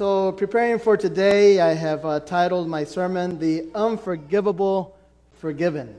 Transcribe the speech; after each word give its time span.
So, 0.00 0.32
preparing 0.32 0.78
for 0.78 0.96
today, 0.96 1.60
I 1.60 1.74
have 1.74 2.06
uh, 2.06 2.20
titled 2.20 2.66
my 2.68 2.84
sermon, 2.84 3.38
The 3.38 3.66
Unforgivable 3.74 4.96
Forgiven. 5.34 5.94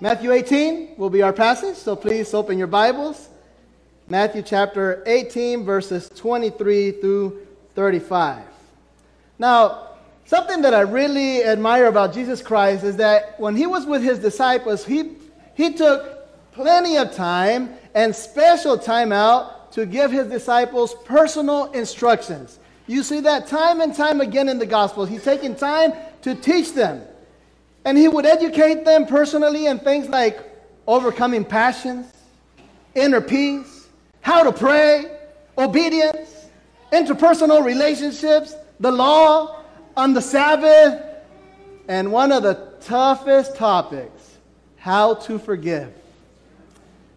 Matthew 0.00 0.30
18 0.30 0.94
will 0.96 1.10
be 1.10 1.20
our 1.20 1.32
passage, 1.32 1.74
so 1.74 1.96
please 1.96 2.32
open 2.34 2.56
your 2.56 2.68
Bibles. 2.68 3.30
Matthew 4.06 4.42
chapter 4.42 5.02
18, 5.06 5.64
verses 5.64 6.08
23 6.10 6.92
through 6.92 7.44
35. 7.74 8.44
Now, 9.40 9.88
something 10.24 10.62
that 10.62 10.72
I 10.72 10.82
really 10.82 11.42
admire 11.42 11.86
about 11.86 12.14
Jesus 12.14 12.40
Christ 12.40 12.84
is 12.84 12.94
that 12.98 13.40
when 13.40 13.56
he 13.56 13.66
was 13.66 13.86
with 13.86 14.04
his 14.04 14.20
disciples, 14.20 14.84
he, 14.84 15.14
he 15.54 15.72
took 15.72 16.52
plenty 16.52 16.96
of 16.96 17.12
time 17.12 17.70
and 17.96 18.14
special 18.14 18.78
time 18.78 19.10
out 19.10 19.72
to 19.72 19.84
give 19.84 20.12
his 20.12 20.28
disciples 20.28 20.94
personal 21.04 21.72
instructions. 21.72 22.60
You 22.88 23.02
see 23.02 23.20
that 23.20 23.46
time 23.46 23.82
and 23.82 23.94
time 23.94 24.20
again 24.20 24.48
in 24.48 24.58
the 24.58 24.66
gospel. 24.66 25.04
He's 25.04 25.22
taking 25.22 25.54
time 25.54 25.92
to 26.22 26.34
teach 26.34 26.72
them. 26.72 27.02
And 27.84 27.96
he 27.96 28.08
would 28.08 28.26
educate 28.26 28.84
them 28.84 29.06
personally 29.06 29.66
in 29.66 29.78
things 29.78 30.08
like 30.08 30.40
overcoming 30.86 31.44
passions, 31.44 32.10
inner 32.94 33.20
peace, 33.20 33.88
how 34.22 34.42
to 34.42 34.52
pray, 34.52 35.18
obedience, 35.56 36.46
interpersonal 36.90 37.62
relationships, 37.62 38.54
the 38.80 38.90
law, 38.90 39.62
on 39.94 40.14
the 40.14 40.22
Sabbath, 40.22 41.04
and 41.88 42.10
one 42.10 42.32
of 42.32 42.42
the 42.42 42.54
toughest 42.80 43.54
topics, 43.56 44.38
how 44.78 45.14
to 45.14 45.38
forgive. 45.38 45.92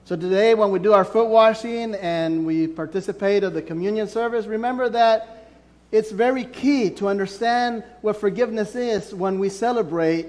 So 0.03 0.18
today, 0.18 0.53
when 0.53 0.72
we 0.72 0.80
do 0.80 0.92
our 0.92 1.06
foot 1.06 1.30
washing 1.30 1.96
and 1.96 2.46
we 2.46 2.68
participate 2.68 3.46
of 3.46 3.53
the 3.53 3.62
communion 3.62 4.08
service, 4.08 4.46
remember 4.46 4.90
that 4.90 5.41
it's 5.92 6.11
very 6.11 6.45
key 6.45 6.89
to 6.92 7.08
understand 7.08 7.84
what 8.02 8.16
forgiveness 8.16 8.75
is 8.75 9.14
when 9.14 9.39
we 9.39 9.50
celebrate 9.50 10.28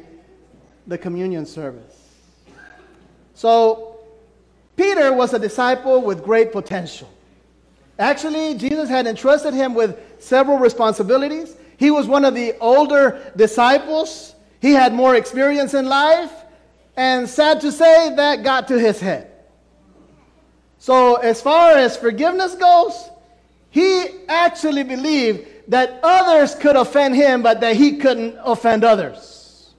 the 0.87 0.99
communion 0.99 1.47
service. 1.47 1.97
So, 3.35 3.97
Peter 4.77 5.13
was 5.13 5.33
a 5.33 5.39
disciple 5.39 6.03
with 6.03 6.25
great 6.25 6.53
potential. 6.53 7.09
Actually, 7.99 8.55
Jesus 8.55 8.89
had 8.89 9.07
entrusted 9.07 9.55
him 9.55 9.75
with 9.75 9.99
several 10.19 10.59
responsibilities. 10.59 11.57
He 11.77 11.91
was 11.91 12.07
one 12.07 12.25
of 12.25 12.35
the 12.35 12.57
older 12.59 13.33
disciples. 13.37 14.35
He 14.61 14.73
had 14.73 14.93
more 14.93 15.15
experience 15.15 15.75
in 15.75 15.87
life. 15.87 16.33
And 16.97 17.29
sad 17.29 17.61
to 17.61 17.73
say, 17.73 18.15
that 18.17 18.43
got 18.43 18.69
to 18.69 18.79
his 18.79 19.01
head. 19.01 19.31
So, 20.79 21.17
as 21.17 21.41
far 21.41 21.73
as 21.73 21.97
forgiveness 21.97 22.55
goes, 22.55 23.11
he 23.71 24.07
actually 24.29 24.83
believed 24.83 25.47
that 25.73 26.01
others 26.03 26.55
could 26.55 26.77
offend 26.77 27.17
him, 27.17 27.43
but 27.43 27.61
that 27.63 27.77
he 27.77 27.97
couldn't 27.97 28.37
offend 28.45 28.85
others. 28.85 29.73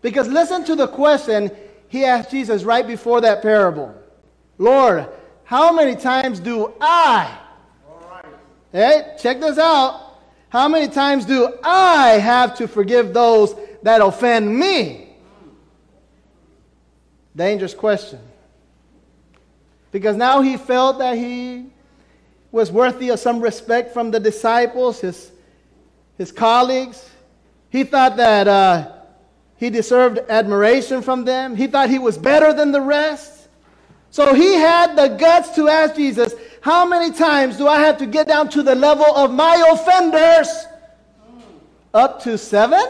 Because 0.00 0.26
listen 0.26 0.64
to 0.64 0.74
the 0.74 0.88
question 0.88 1.50
he 1.86 2.04
asked 2.04 2.32
Jesus 2.32 2.64
right 2.64 2.84
before 2.84 3.20
that 3.20 3.40
parable 3.40 3.94
Lord, 4.58 5.08
how 5.44 5.72
many 5.72 5.96
times 5.96 6.40
do 6.40 6.72
I? 6.80 7.38
Hey, 8.72 9.16
check 9.20 9.40
this 9.40 9.58
out. 9.58 10.18
How 10.48 10.68
many 10.68 10.88
times 10.88 11.24
do 11.24 11.56
I 11.62 12.18
have 12.18 12.56
to 12.56 12.66
forgive 12.66 13.14
those 13.14 13.54
that 13.82 14.00
offend 14.00 14.58
me? 14.58 15.08
Dangerous 17.36 17.74
question 17.74 18.18
because 19.92 20.16
now 20.16 20.40
he 20.40 20.56
felt 20.56 20.98
that 20.98 21.16
he 21.16 21.71
was 22.52 22.70
worthy 22.70 23.08
of 23.08 23.18
some 23.18 23.40
respect 23.40 23.92
from 23.92 24.10
the 24.10 24.20
disciples, 24.20 25.00
his, 25.00 25.32
his 26.18 26.30
colleagues. 26.30 27.10
He 27.70 27.82
thought 27.82 28.18
that 28.18 28.46
uh, 28.46 28.92
he 29.56 29.70
deserved 29.70 30.18
admiration 30.28 31.00
from 31.00 31.24
them. 31.24 31.56
He 31.56 31.66
thought 31.66 31.88
he 31.88 31.98
was 31.98 32.18
better 32.18 32.52
than 32.52 32.70
the 32.70 32.80
rest. 32.82 33.48
So 34.10 34.34
he 34.34 34.52
had 34.52 34.94
the 34.94 35.08
guts 35.08 35.54
to 35.54 35.68
ask 35.68 35.96
Jesus, 35.96 36.34
How 36.60 36.86
many 36.86 37.16
times 37.16 37.56
do 37.56 37.66
I 37.66 37.80
have 37.80 37.96
to 37.98 38.06
get 38.06 38.28
down 38.28 38.50
to 38.50 38.62
the 38.62 38.74
level 38.74 39.06
of 39.06 39.32
my 39.32 39.70
offenders? 39.72 40.66
Up 41.94 42.22
to 42.24 42.36
seven? 42.36 42.84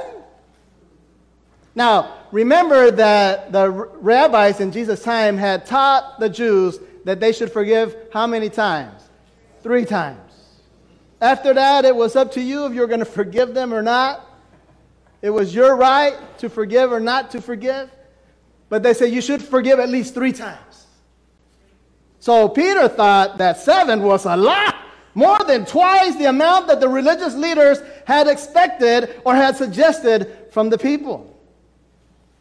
Now, 1.77 2.19
remember 2.33 2.91
that 2.91 3.53
the 3.53 3.71
rabbis 3.71 4.61
in 4.61 4.73
Jesus' 4.73 5.03
time 5.03 5.37
had 5.37 5.67
taught 5.67 6.19
the 6.19 6.29
Jews 6.29 6.81
that 7.05 7.21
they 7.21 7.33
should 7.33 7.53
forgive 7.53 7.97
how 8.13 8.27
many 8.27 8.51
times? 8.51 9.02
Three 9.63 9.85
times. 9.85 10.19
After 11.21 11.55
that, 11.55 11.85
it 11.85 11.95
was 11.95 12.17
up 12.17 12.33
to 12.33 12.41
you 12.41 12.67
if 12.67 12.75
you 12.75 12.81
were 12.81 12.89
going 12.89 12.99
to 12.99 13.05
forgive 13.05 13.55
them 13.55 13.73
or 13.73 13.81
not. 13.81 14.27
It 15.23 15.31
was 15.31 15.55
your 15.55 15.77
right 15.77 16.17
to 16.39 16.49
forgive 16.49 16.91
or 16.91 16.99
not 16.99 17.31
to 17.31 17.41
forgive. 17.41 17.89
But 18.69 18.83
they 18.83 18.93
said 18.93 19.13
you 19.13 19.21
should 19.21 19.41
forgive 19.41 19.79
at 19.79 19.89
least 19.89 20.15
three 20.15 20.33
times. 20.33 20.87
So 22.19 22.49
Peter 22.49 22.89
thought 22.89 23.39
that 23.39 23.59
seven 23.59 24.03
was 24.03 24.25
a 24.25 24.37
lot, 24.37 24.77
more 25.15 25.39
than 25.47 25.65
twice 25.65 26.17
the 26.17 26.25
amount 26.25 26.67
that 26.69 26.81
the 26.81 26.89
religious 26.89 27.35
leaders 27.35 27.79
had 28.07 28.27
expected 28.27 29.21
or 29.25 29.35
had 29.35 29.57
suggested 29.57 30.49
from 30.51 30.71
the 30.71 30.79
people. 30.79 31.39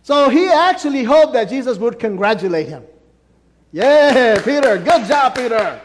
So 0.02 0.30
he 0.30 0.48
actually 0.48 1.03
hoped 1.03 1.34
that 1.34 1.50
Jesus 1.50 1.78
would 1.78 2.00
congratulate 2.00 2.68
him. 2.68 2.84
Yeah, 3.72 4.42
Peter. 4.42 4.78
Good 4.78 5.08
job, 5.08 5.36
Peter. 5.36 5.82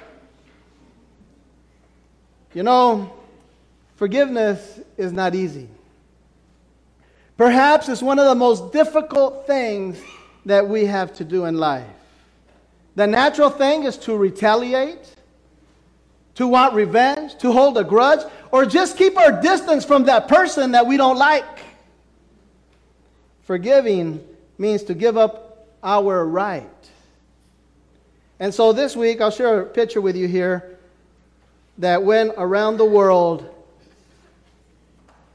You 2.56 2.62
know, 2.62 3.12
forgiveness 3.96 4.80
is 4.96 5.12
not 5.12 5.34
easy. 5.34 5.68
Perhaps 7.36 7.90
it's 7.90 8.00
one 8.00 8.18
of 8.18 8.24
the 8.24 8.34
most 8.34 8.72
difficult 8.72 9.46
things 9.46 10.00
that 10.46 10.66
we 10.66 10.86
have 10.86 11.12
to 11.16 11.24
do 11.24 11.44
in 11.44 11.58
life. 11.58 11.84
The 12.94 13.06
natural 13.06 13.50
thing 13.50 13.82
is 13.82 13.98
to 13.98 14.16
retaliate, 14.16 15.14
to 16.36 16.46
want 16.46 16.72
revenge, 16.72 17.36
to 17.40 17.52
hold 17.52 17.76
a 17.76 17.84
grudge, 17.84 18.20
or 18.50 18.64
just 18.64 18.96
keep 18.96 19.18
our 19.18 19.38
distance 19.42 19.84
from 19.84 20.04
that 20.04 20.26
person 20.26 20.72
that 20.72 20.86
we 20.86 20.96
don't 20.96 21.18
like. 21.18 21.60
Forgiving 23.42 24.26
means 24.56 24.82
to 24.84 24.94
give 24.94 25.18
up 25.18 25.68
our 25.82 26.24
right 26.26 26.70
and 28.38 28.52
so 28.52 28.72
this 28.72 28.94
week, 28.94 29.20
I'll 29.20 29.30
share 29.30 29.60
a 29.60 29.66
picture 29.66 30.00
with 30.00 30.16
you 30.16 30.28
here 30.28 30.75
that 31.78 32.03
went 32.03 32.32
around 32.37 32.78
the 32.78 32.84
world. 32.84 33.53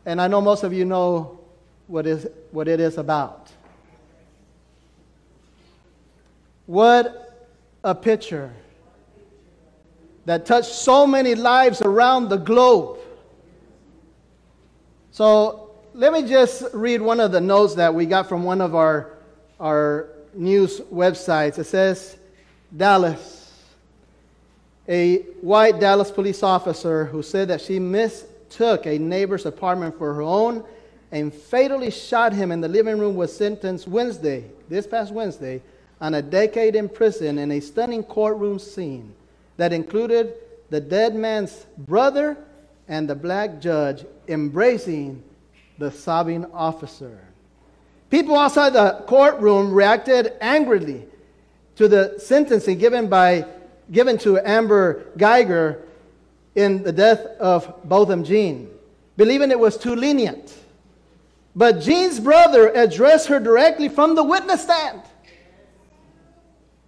And 0.06 0.20
I 0.20 0.28
know 0.28 0.42
most 0.42 0.64
of 0.64 0.74
you 0.74 0.86
know 0.86 1.40
what, 1.88 2.08
is, 2.08 2.28
what 2.52 2.68
it 2.68 2.80
is 2.80 2.98
about. 2.98 3.52
What 6.66 7.50
a 7.84 7.94
picture 7.94 8.52
that 10.26 10.46
touched 10.46 10.72
so 10.72 11.06
many 11.06 11.36
lives 11.36 11.82
around 11.82 12.30
the 12.30 12.38
globe. 12.38 13.00
So 15.12 15.72
let 15.94 16.14
me 16.14 16.28
just 16.28 16.64
read 16.74 17.02
one 17.02 17.20
of 17.20 17.32
the 17.32 17.42
notes 17.42 17.76
that 17.76 17.94
we 17.94 18.06
got 18.06 18.30
from 18.30 18.44
one 18.44 18.62
of 18.62 18.76
our, 18.76 19.18
our 19.60 20.10
news 20.34 20.80
websites. 20.80 21.60
It 21.60 21.66
says, 21.66 22.18
Dallas, 22.76 23.41
a 24.92 25.20
white 25.40 25.80
Dallas 25.80 26.12
police 26.12 26.44
officer 26.44 27.06
who 27.06 27.24
said 27.24 27.48
that 27.48 27.62
she 27.62 27.80
mistook 27.80 28.86
a 28.86 28.98
neighbor's 28.98 29.46
apartment 29.46 29.98
for 29.98 30.14
her 30.14 30.22
own 30.22 30.66
and 31.14 31.34
fatally 31.34 31.90
shot 31.90 32.34
him 32.34 32.52
in 32.52 32.60
the 32.60 32.68
living 32.68 33.00
room 33.00 33.16
was 33.16 33.36
sentenced 33.36 33.88
Wednesday, 33.88 34.44
this 34.68 34.86
past 34.86 35.14
Wednesday, 35.14 35.62
on 36.02 36.16
a 36.16 36.22
decade 36.22 36.76
in 36.76 36.90
prison 36.90 37.38
in 37.38 37.52
a 37.52 37.62
stunning 37.62 38.04
courtroom 38.04 38.60
scene 38.60 39.14
that 39.56 39.72
included 39.72 40.34
the 40.70 40.82
dead 40.82 41.16
man's 41.16 41.66
brother 41.78 42.38
and 42.90 43.10
the 43.10 43.16
black 43.16 43.62
judge 43.62 44.06
embracing 44.28 45.24
the 45.78 45.90
sobbing 45.90 46.46
officer. 46.54 47.18
People 48.10 48.38
outside 48.38 48.74
the 48.74 49.04
courtroom 49.08 49.72
reacted 49.72 50.34
angrily 50.42 51.06
to 51.78 51.88
the 51.88 52.16
sentencing 52.20 52.78
given, 52.78 53.08
by, 53.08 53.46
given 53.92 54.18
to 54.20 54.40
Amber 54.40 55.06
Guyger 55.18 55.82
in 56.56 56.84
the 56.84 56.92
death 56.92 57.20
of 57.40 57.74
Botham 57.84 58.24
Jean, 58.24 58.70
believing 59.18 59.52
it 59.52 59.60
was 59.60 59.78
too 59.78 59.96
lenient. 59.96 60.58
But 61.56 61.82
Jean's 61.82 62.20
brother 62.20 62.70
addressed 62.70 63.28
her 63.28 63.40
directly 63.40 63.90
from 63.90 64.16
the 64.16 64.24
witness 64.24 64.64
stand. 64.64 65.02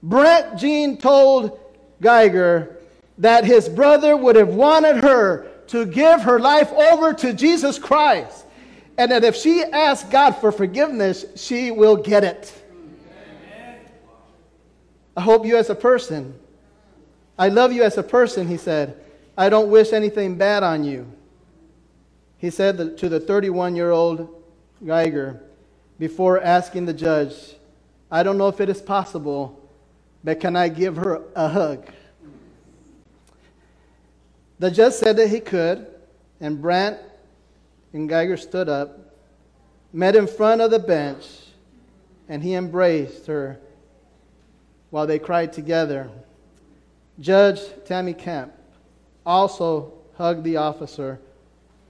Brandt 0.02 0.58
Jean 0.60 0.98
told 0.98 1.60
Geiger 2.02 2.78
that 3.18 3.46
his 3.46 3.70
brother 3.70 4.18
would 4.18 4.36
have 4.36 4.50
wanted 4.50 5.04
her 5.04 5.48
to 5.68 5.86
give 5.86 6.22
her 6.22 6.40
life 6.40 6.72
over 6.74 7.14
to 7.14 7.34
Jesus 7.34 7.80
Christ, 7.80 8.46
and 8.98 9.12
that 9.12 9.24
if 9.24 9.36
she 9.36 9.64
asked 9.64 10.12
God 10.12 10.32
for 10.32 10.52
forgiveness, 10.52 11.26
she 11.36 11.72
will 11.72 11.96
get 11.96 12.24
it. 12.24 12.54
I 15.16 15.22
hope 15.22 15.46
you 15.46 15.58
as 15.58 15.70
a 15.70 15.76
person. 15.76 16.34
I 17.38 17.50
love 17.50 17.72
you 17.72 17.84
as 17.84 17.98
a 17.98 18.04
person, 18.04 18.48
he 18.48 18.58
said. 18.58 18.98
I 19.38 19.50
don't 19.50 19.70
wish 19.70 19.94
anything 19.94 20.36
bad 20.36 20.64
on 20.64 20.84
you. 20.84 21.12
he 22.38 22.50
said 22.50 22.98
to 22.98 23.10
the 23.10 23.20
31 23.20 23.76
year 23.76 23.92
old 23.92 24.44
Guyger 24.84 25.40
before 25.98 26.42
asking 26.42 26.86
the 26.86 26.94
judge, 26.94 27.56
I 28.12 28.22
don't 28.22 28.38
know 28.38 28.48
if 28.48 28.60
it 28.60 28.70
is 28.70 28.82
possible, 28.82 29.60
but 30.24 30.40
can 30.40 30.56
I 30.56 30.68
give 30.68 30.98
her 30.98 31.22
a 31.36 31.48
hug? 31.48 31.88
The 34.60 34.70
judge 34.70 34.94
said 34.94 35.18
that 35.18 35.30
he 35.30 35.40
could, 35.40 35.88
and 36.40 36.62
Brandt 36.62 37.00
and 37.94 38.10
Guyger 38.10 38.40
stood 38.40 38.70
up, 38.70 39.16
met 39.92 40.16
in 40.16 40.28
front 40.28 40.62
of 40.62 40.72
the 40.72 40.80
bench, 40.80 41.26
and 42.30 42.44
he 42.44 42.54
embraced 42.54 43.28
her 43.28 43.60
while 44.90 45.08
they 45.08 45.20
cried 45.20 45.54
together. 45.54 46.10
Judge 47.20 47.62
Tammy 47.86 48.14
Kemp 48.14 48.54
also 49.26 49.94
hugged 50.18 50.44
the 50.44 50.58
officer, 50.58 51.20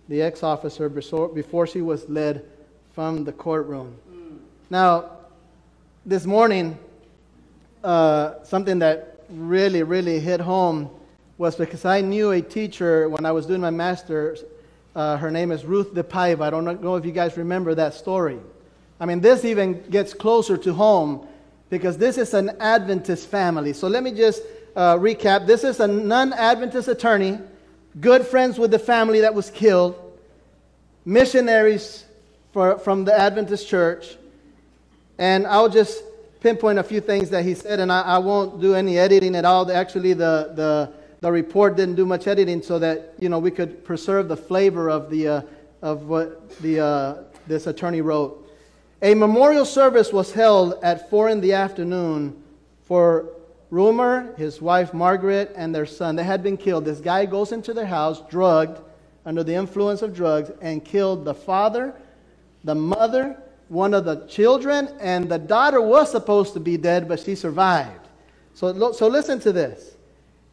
the 0.10 0.22
ex 0.22 0.44
officer, 0.44 0.90
before 0.90 1.68
she 1.68 1.82
was 1.82 2.08
led 2.10 2.46
from 2.94 3.24
the 3.24 3.32
courtroom. 3.32 3.96
Mm. 4.12 4.38
Now, 4.70 5.12
this 6.06 6.26
morning, 6.26 6.78
uh, 7.84 8.44
something 8.44 8.80
that 8.80 9.26
really, 9.30 9.84
really 9.84 10.20
hit 10.20 10.40
home 10.40 10.90
was 11.38 11.56
because 11.56 11.86
I 11.86 12.02
knew 12.02 12.32
a 12.32 12.42
teacher 12.42 13.10
when 13.10 13.26
I 13.26 13.32
was 13.32 13.46
doing 13.46 13.62
my 13.62 13.72
master's. 13.72 14.44
Uh, 14.96 15.18
her 15.18 15.32
name 15.32 15.52
is 15.52 15.66
Ruth 15.66 15.94
DePaiva. 15.94 16.42
I 16.42 16.50
don't 16.50 16.82
know 16.82 16.96
if 16.96 17.06
you 17.06 17.12
guys 17.12 17.36
remember 17.38 17.74
that 17.76 17.94
story. 17.94 18.40
I 19.00 19.06
mean, 19.06 19.22
this 19.22 19.44
even 19.44 19.82
gets 19.90 20.14
closer 20.14 20.56
to 20.58 20.74
home 20.74 21.28
because 21.70 21.98
this 21.98 22.18
is 22.18 22.34
an 22.34 22.52
Adventist 22.60 23.28
family. 23.28 23.74
So 23.74 23.88
let 23.88 24.04
me 24.04 24.12
just 24.12 24.44
uh, 24.76 24.98
recap. 24.98 25.46
This 25.46 25.64
is 25.64 25.80
a 25.80 25.88
non 25.88 26.34
Adventist 26.34 26.88
attorney, 26.88 27.40
good 28.00 28.26
friends 28.26 28.58
with 28.58 28.72
the 28.72 28.80
family 28.80 29.22
that 29.22 29.34
was 29.34 29.50
killed, 29.50 29.96
missionaries 31.06 32.06
for, 32.52 32.78
from 32.80 33.06
the 33.06 33.18
Adventist 33.18 33.68
church. 33.68 34.18
And 35.18 35.46
I'll 35.46 35.70
just 35.70 36.04
pinpoint 36.42 36.80
a 36.80 36.84
few 36.84 37.02
things 37.02 37.30
that 37.30 37.46
he 37.46 37.54
said, 37.54 37.80
and 37.80 37.92
I, 37.92 38.02
I 38.02 38.18
won't 38.18 38.60
do 38.60 38.76
any 38.76 38.98
editing 38.98 39.36
at 39.36 39.46
all. 39.46 39.72
Actually, 39.72 40.14
the, 40.14 40.52
the, 40.56 40.94
the 41.22 41.32
report 41.32 41.78
didn't 41.78 41.96
do 41.96 42.06
much 42.06 42.28
editing 42.28 42.62
so 42.62 42.80
that 42.80 43.14
you 43.20 43.30
know, 43.30 43.40
we 43.40 43.52
could 43.52 43.86
preserve 43.86 44.28
the 44.28 44.38
flavor 44.38 44.90
of, 44.90 45.10
the, 45.10 45.28
uh, 45.28 45.42
of 45.82 46.08
what 46.08 46.50
the, 46.60 46.80
uh, 46.80 47.24
this 47.48 47.68
attorney 47.68 48.02
wrote. 48.02 48.40
A 49.02 49.14
memorial 49.14 49.66
service 49.66 50.14
was 50.14 50.32
held 50.32 50.82
at 50.84 51.10
4 51.10 51.30
in 51.30 51.42
the 51.42 51.54
afternoon 51.54 52.42
for 52.86 53.30
Ruimar, 53.74 54.38
his 54.38 54.62
wife 54.62 54.94
Margaret, 54.94 55.52
and 55.56 55.74
their 55.74 55.88
son. 55.88 56.16
They 56.16 56.24
had 56.24 56.44
been 56.44 56.58
killed. 56.58 56.86
This 56.86 57.00
guy 57.00 57.26
goes 57.26 57.52
into 57.52 57.74
their 57.74 57.88
house, 57.88 58.22
drugged, 58.30 58.80
under 59.26 59.44
the 59.44 59.56
influence 59.56 60.04
of 60.04 60.14
drugs, 60.14 60.52
and 60.62 60.86
killed 60.86 61.26
the 61.26 61.34
father, 61.34 61.96
the 62.64 62.76
mother, 62.76 63.36
one 63.70 63.96
of 63.96 64.06
the 64.06 64.28
children, 64.28 64.90
and 65.00 65.28
the 65.28 65.40
daughter 65.40 65.82
was 65.82 66.12
supposed 66.12 66.54
to 66.54 66.60
be 66.60 66.78
dead, 66.78 67.08
but 67.08 67.20
she 67.20 67.34
survived. 67.34 68.08
So, 68.54 68.92
so 68.92 69.08
listen 69.08 69.40
to 69.40 69.52
this. 69.52 69.98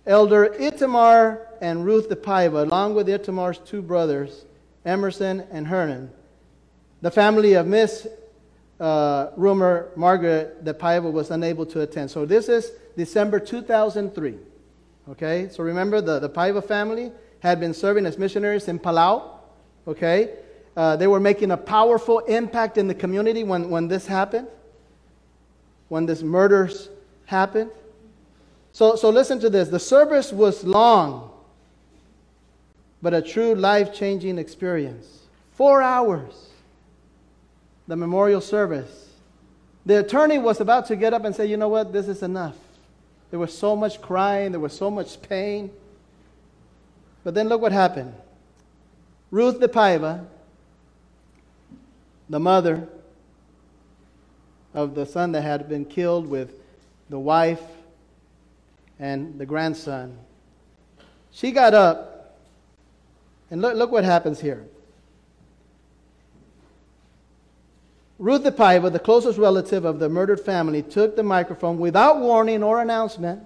Elder 0.07 0.55
Itamar 0.59 1.41
and 1.61 1.85
Ruth 1.85 2.09
DePaiva, 2.09 2.63
along 2.63 2.95
with 2.95 3.07
Itamar's 3.07 3.59
two 3.59 3.83
brothers, 3.83 4.47
Emerson 4.87 5.45
and 5.51 5.67
Hernan, 5.67 6.11
the 7.03 7.11
family 7.11 7.53
of 7.53 7.67
Miss 7.67 8.07
uh, 8.81 9.31
Ruimar 9.37 9.95
Margaret 9.97 10.65
Paiva 10.65 11.13
was 11.13 11.31
unable 11.31 11.67
to 11.67 11.83
attend. 11.83 12.11
So 12.11 12.25
this 12.25 12.49
is 12.49 12.73
December 12.97 13.39
2003. 13.39 14.37
Okay, 15.11 15.49
so 15.51 15.63
remember 15.63 16.01
the, 16.01 16.19
the 16.19 16.31
Paiva 16.31 16.65
family 16.65 17.13
had 17.41 17.61
been 17.61 17.75
serving 17.75 18.07
as 18.07 18.17
missionaries 18.19 18.69
in 18.69 18.79
Palau. 18.79 19.31
Okay, 19.87 20.35
uh, 20.77 20.97
they 20.97 21.07
were 21.07 21.21
making 21.21 21.51
a 21.51 21.57
powerful 21.57 22.21
impact 22.21 22.79
in 22.79 22.87
the 22.87 22.95
community 22.95 23.45
when, 23.45 23.71
when 23.71 23.89
this 23.89 24.07
happened, 24.07 24.49
when 25.89 26.07
this 26.07 26.23
murders 26.23 26.89
happened. 27.27 27.71
So, 28.73 28.95
so 28.95 29.11
listen 29.11 29.41
to 29.41 29.51
this. 29.51 29.69
The 29.69 29.81
service 29.81 30.33
was 30.33 30.63
long, 30.63 31.31
but 33.03 33.15
a 33.15 33.21
true 33.21 33.55
life 33.55 33.93
changing 33.93 34.39
experience. 34.39 35.27
Four 35.53 35.83
hours, 35.83 36.50
the 37.91 37.97
memorial 37.97 38.41
service. 38.41 39.09
The 39.85 39.99
attorney 39.99 40.39
was 40.39 40.61
about 40.61 40.87
to 40.87 40.97
get 40.97 41.13
up 41.13 41.25
and 41.25 41.35
say, 41.35 41.47
You 41.47 41.57
know 41.57 41.69
what? 41.69 41.93
This 41.93 42.07
is 42.07 42.23
enough. 42.23 42.55
There 43.31 43.41
was 43.41 43.57
so 43.57 43.75
much 43.75 44.01
crying, 44.01 44.53
there 44.53 44.61
was 44.61 44.77
so 44.77 44.93
much 44.93 45.21
pain. 45.21 45.73
But 47.25 47.35
then 47.35 47.49
look 47.49 47.61
what 47.61 47.73
happened. 47.73 48.15
Ruth 49.33 49.59
DePaiva, 49.59 50.25
the 52.29 52.39
mother 52.39 52.87
of 54.73 54.95
the 54.95 55.05
son 55.05 55.33
that 55.33 55.43
had 55.43 55.69
been 55.69 55.85
killed 55.85 56.29
with 56.29 56.55
the 57.09 57.19
wife 57.19 57.63
and 59.01 59.37
the 59.37 59.47
grandson, 59.47 60.17
she 61.33 61.51
got 61.51 61.75
up, 61.75 62.39
and 63.51 63.61
look, 63.61 63.75
look 63.75 63.91
what 63.91 64.05
happens 64.05 64.41
here. 64.41 64.65
Ruth 68.21 68.45
DePaiva, 68.45 68.93
the 68.93 68.99
closest 68.99 69.39
relative 69.39 69.87
of 69.87 69.99
the 69.99 70.11
murdered 70.11 70.41
family, 70.41 70.83
took 70.83 71.17
the 71.17 71.23
microphone 71.23 71.79
without 71.79 72.19
warning 72.19 72.63
or 72.63 72.83
announcement 72.83 73.43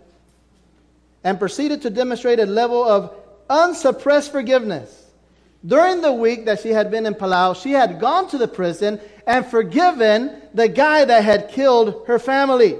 and 1.23 1.39
proceeded 1.39 1.81
to 1.83 1.91
demonstrate 1.91 2.41
a 2.41 2.45
level 2.45 2.83
of 2.83 3.15
unsuppressed 3.49 4.33
forgiveness. 4.33 5.07
During 5.65 6.01
the 6.01 6.13
week 6.13 6.47
that 6.47 6.61
she 6.61 6.71
had 6.71 6.91
been 6.91 7.07
in 7.07 7.15
Palau, 7.15 7.55
she 7.55 7.71
had 7.71 8.01
gone 8.01 8.29
to 8.31 8.37
the 8.37 8.49
prison 8.49 9.01
and 9.29 9.47
forgiven 9.47 10.43
the 10.53 10.67
guy 10.67 11.05
that 11.05 11.23
had 11.23 11.51
killed 11.51 12.03
her 12.09 12.19
family. 12.19 12.77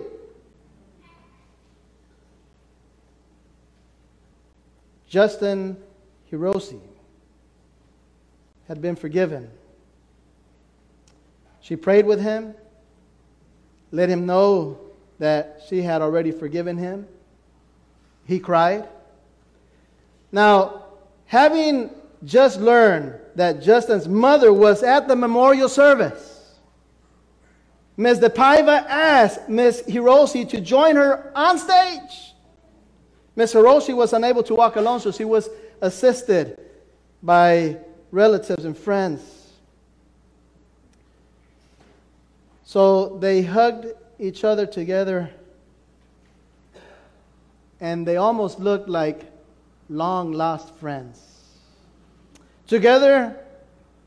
Justin 5.09 5.77
Hiroshi 6.33 6.81
had 8.67 8.83
been 8.83 8.97
forgiven. 8.97 9.49
She 11.65 11.77
prayed 11.77 12.05
with 12.05 12.21
him, 12.21 12.55
let 13.91 14.11
him 14.11 14.27
know 14.27 14.79
that 15.19 15.63
she 15.67 15.81
had 15.81 16.03
already 16.03 16.31
forgiven 16.31 16.77
him. 16.77 17.09
He 18.27 18.39
cried. 18.39 18.87
Now, 20.31 20.85
having 21.25 21.89
just 22.23 22.61
learned 22.61 23.19
that 23.37 23.63
Justin's 23.63 24.07
mother 24.07 24.53
was 24.53 24.83
at 24.83 25.09
the 25.09 25.17
memorial 25.17 25.71
service, 25.71 26.55
Ms. 27.97 28.19
DePaiva 28.19 28.85
asked 28.87 29.49
Ms. 29.49 29.85
Hiroshi 29.89 30.47
to 30.51 30.61
join 30.61 30.97
her 30.97 31.33
on 31.35 31.57
stage. 31.57 32.35
Ms. 33.37 33.55
Hiroshi 33.55 33.97
was 33.97 34.13
unable 34.13 34.43
to 34.43 34.55
walk 34.55 34.77
alone, 34.77 35.01
so 35.01 35.11
she 35.11 35.25
was 35.25 35.49
assisted 35.81 36.61
by 37.23 37.79
relatives 38.11 38.67
and 38.67 38.77
friends. 38.77 39.44
So 42.75 43.19
they 43.21 43.43
hugged 43.43 43.87
each 44.19 44.43
other 44.43 44.67
together, 44.67 45.31
and 47.81 48.05
they 48.05 48.17
almost 48.17 48.59
looked 48.59 48.89
like 48.89 49.31
long 49.89 50.33
lost 50.33 50.75
friends. 50.75 51.23
Together, 52.67 53.37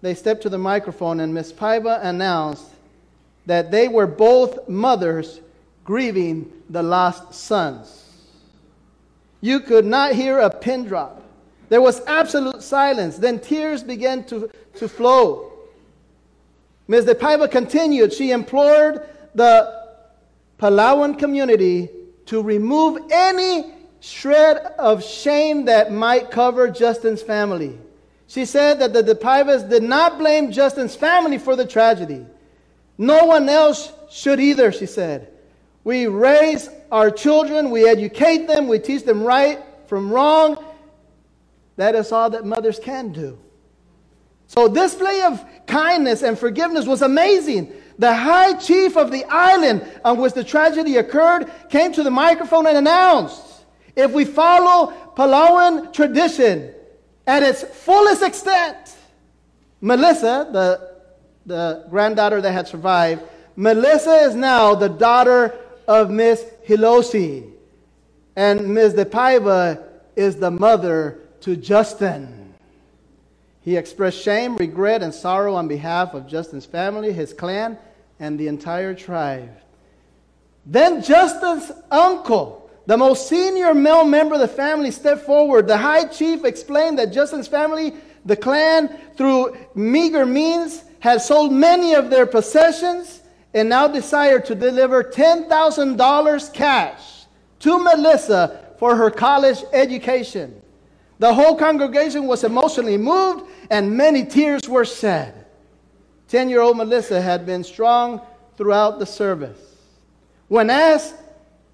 they 0.02 0.14
stepped 0.14 0.42
to 0.42 0.50
the 0.50 0.58
microphone, 0.58 1.22
and 1.22 1.34
Miss 1.34 1.54
Paiva 1.54 2.04
announced 2.04 2.66
that 3.46 3.72
they 3.72 3.88
were 3.88 4.06
both 4.06 4.68
mothers 4.68 5.40
grieving 5.86 6.52
the 6.70 6.84
lost 6.84 7.36
sons. 7.36 8.04
You 9.40 9.62
could 9.62 9.86
not 9.86 10.12
hear 10.12 10.40
a 10.40 10.50
pin 10.50 10.84
drop. 10.84 11.24
There 11.70 11.80
was 11.80 12.02
absolute 12.06 12.62
silence. 12.62 13.16
Then 13.16 13.40
tears 13.40 13.82
began 13.82 14.26
to, 14.26 14.52
to 14.76 14.90
flow. 14.90 15.47
Ms. 16.88 17.06
De 17.06 17.16
Paiva 17.16 17.50
continued. 17.50 18.14
She 18.14 18.32
implored 18.32 19.08
the 19.36 19.86
Palauan 20.60 21.18
community 21.20 21.90
to 22.28 22.42
remove 22.42 23.00
any 23.12 23.74
shred 24.00 24.58
of 24.78 25.04
shame 25.04 25.66
that 25.66 25.92
might 25.92 26.32
cover 26.32 26.70
Justin's 26.70 27.22
family. 27.22 27.78
She 28.28 28.46
said 28.46 28.80
that 28.80 28.94
the 28.94 29.04
De 29.04 29.16
Paivas 29.16 29.70
did 29.70 29.84
not 29.84 30.18
blame 30.18 30.52
Justin's 30.52 30.96
family 30.96 31.38
for 31.38 31.56
the 31.56 31.66
tragedy. 31.66 32.26
No 32.98 33.26
one 33.26 33.48
else 33.48 33.92
should 34.10 34.40
either, 34.40 34.72
she 34.72 34.86
said. 34.86 35.32
We 35.84 36.08
raise 36.08 36.70
our 36.92 37.10
children, 37.10 37.70
we 37.70 37.88
educate 37.88 38.48
them, 38.48 38.68
we 38.68 38.80
teach 38.80 39.04
them 39.04 39.24
right 39.24 39.60
from 39.88 40.12
wrong. 40.12 40.64
That 41.78 41.96
is 41.96 42.12
all 42.12 42.30
that 42.32 42.46
mothers 42.46 42.80
can 42.80 43.14
do. 43.14 43.40
So, 44.48 44.68
this 44.68 44.94
display 44.94 45.22
of 45.22 45.46
kindness 45.68 46.24
and 46.24 46.40
forgiveness 46.40 46.86
was 46.86 47.02
amazing. 47.02 47.72
The 48.00 48.14
high 48.14 48.54
chief 48.54 48.96
of 48.96 49.12
the 49.12 49.26
island 49.26 49.86
on 50.06 50.18
which 50.20 50.34
the 50.34 50.44
tragedy 50.44 50.98
occurred 50.98 51.52
came 51.70 51.92
to 51.94 52.04
the 52.04 52.12
microphone 52.12 52.68
and 52.68 52.78
announced 52.78 53.48
if 53.98 54.12
we 54.12 54.24
follow 54.24 54.94
Palauan 55.16 55.92
tradition 55.92 56.74
at 57.26 57.42
its 57.42 57.64
fullest 57.64 58.22
extent, 58.22 58.96
Melissa, 59.82 60.48
the, 60.54 60.98
the 61.48 61.86
granddaughter 61.90 62.40
that 62.40 62.52
had 62.52 62.68
survived, 62.68 63.24
Melissa 63.56 64.18
is 64.18 64.36
now 64.36 64.76
the 64.76 64.88
daughter 64.88 65.54
of 65.88 66.12
Miss 66.12 66.46
Hiroshi. 66.68 67.52
And 68.36 68.72
Ms. 68.72 68.94
De 68.94 69.88
is 70.16 70.36
the 70.36 70.52
mother 70.52 71.20
to 71.42 71.56
Justin. 71.56 72.37
He 73.68 73.76
expressed 73.76 74.22
shame, 74.22 74.56
regret, 74.56 75.04
and 75.04 75.14
sorrow 75.14 75.54
on 75.54 75.68
behalf 75.68 76.14
of 76.14 76.26
Justin's 76.26 76.66
family, 76.66 77.12
his 77.12 77.34
clan, 77.34 77.78
and 78.18 78.40
the 78.40 78.48
entire 78.48 78.94
tribe. 78.94 79.58
Then 80.66 81.04
Justin's 81.04 81.74
uncle, 81.92 82.72
the 82.86 82.96
most 82.96 83.28
senior 83.28 83.74
male 83.74 84.06
member 84.06 84.36
of 84.36 84.40
the 84.40 84.48
family, 84.48 84.90
stepped 84.90 85.26
forward. 85.26 85.68
The 85.68 85.76
high 85.76 86.06
chief 86.06 86.46
explained 86.46 86.98
that 87.00 87.12
Justin's 87.12 87.50
family, 87.50 87.94
the 88.24 88.38
clan, 88.38 89.02
through 89.18 89.58
meager 89.76 90.26
means, 90.26 90.86
had 91.02 91.22
sold 91.22 91.52
many 91.52 91.94
of 91.94 92.10
their 92.10 92.26
possessions 92.26 93.22
and 93.54 93.68
now 93.68 93.86
desired 93.90 94.46
to 94.46 94.56
deliver 94.56 95.04
$10,000 95.04 96.54
cash 96.54 97.26
to 97.60 97.78
Melissa 97.78 98.64
for 98.80 98.96
her 98.96 99.12
college 99.12 99.62
education. 99.74 100.62
The 101.20 101.34
whole 101.34 101.56
congregation 101.56 102.28
was 102.28 102.44
emotionally 102.44 102.98
moved 102.98 103.50
and 103.70 103.98
many 103.98 104.26
tears 104.26 104.68
were 104.70 104.86
shed. 104.86 105.46
10 106.28 106.50
year 106.50 106.62
old 106.62 106.78
Melissa 106.78 107.22
had 107.22 107.46
been 107.46 107.64
strong 107.64 108.22
throughout 108.58 109.00
the 109.00 109.06
service. 109.06 109.60
When 110.48 110.70
asked 110.70 111.16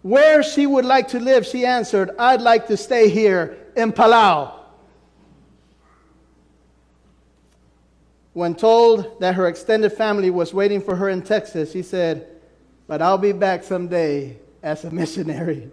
where 0.01 0.43
she 0.43 0.67
would 0.67 0.85
like 0.85 1.09
to 1.09 1.19
live, 1.19 1.45
she 1.45 1.65
answered, 1.65 2.11
I'd 2.19 2.41
like 2.41 2.67
to 2.67 2.77
stay 2.77 3.09
here 3.09 3.57
in 3.75 3.91
Palau. 3.91 4.59
When 8.33 8.55
told 8.55 9.19
that 9.19 9.35
her 9.35 9.47
extended 9.47 9.93
family 9.93 10.29
was 10.29 10.53
waiting 10.53 10.81
for 10.81 10.95
her 10.95 11.09
in 11.09 11.21
Texas, 11.21 11.71
she 11.71 11.83
said, 11.83 12.27
But 12.87 13.01
I'll 13.01 13.17
be 13.17 13.31
back 13.31 13.63
someday 13.63 14.37
as 14.63 14.83
a 14.83 14.91
missionary. 14.91 15.69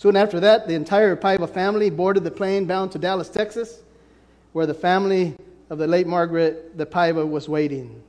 Soon 0.00 0.16
after 0.16 0.40
that, 0.40 0.66
the 0.66 0.72
entire 0.72 1.14
Paiva 1.14 1.46
family 1.46 1.90
boarded 1.90 2.24
the 2.24 2.30
plane 2.30 2.64
bound 2.64 2.90
to 2.92 2.98
Dallas, 2.98 3.28
Texas, 3.28 3.82
where 4.54 4.64
the 4.64 4.72
family 4.72 5.36
of 5.68 5.76
the 5.76 5.86
late 5.86 6.06
Margaret 6.06 6.74
De 6.78 6.86
Paiva 6.86 7.28
was 7.28 7.50
waiting. 7.50 8.02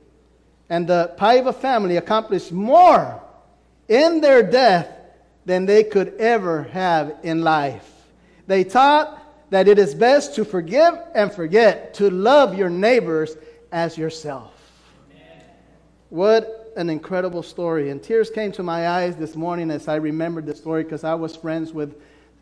And 0.70 0.88
the 0.88 1.14
Paiva 1.18 1.54
family 1.54 1.98
accomplished 1.98 2.50
more 2.50 3.22
in 3.88 4.22
their 4.22 4.42
death 4.42 4.88
than 5.44 5.66
they 5.66 5.84
could 5.84 6.14
ever 6.14 6.62
have 6.62 7.14
in 7.24 7.42
life. 7.42 7.92
They 8.46 8.64
taught 8.64 9.50
that 9.50 9.68
it 9.68 9.78
is 9.78 9.94
best 9.94 10.34
to 10.36 10.46
forgive 10.46 10.94
and 11.14 11.30
forget, 11.30 11.92
to 11.96 12.08
love 12.08 12.56
your 12.56 12.70
neighbors 12.70 13.36
as 13.70 13.98
yourself. 13.98 14.54
Amen. 15.10 15.44
What 16.08 16.61
an 16.76 16.90
incredible 16.90 17.42
story. 17.42 17.90
And 17.90 18.02
tears 18.02 18.30
came 18.30 18.52
to 18.52 18.62
my 18.62 18.88
eyes 18.88 19.16
this 19.16 19.34
morning 19.36 19.70
as 19.70 19.88
I 19.88 19.96
remembered 19.96 20.46
the 20.46 20.54
story 20.54 20.84
because 20.84 21.04
I 21.04 21.14
was 21.14 21.36
friends 21.36 21.72
with 21.72 22.00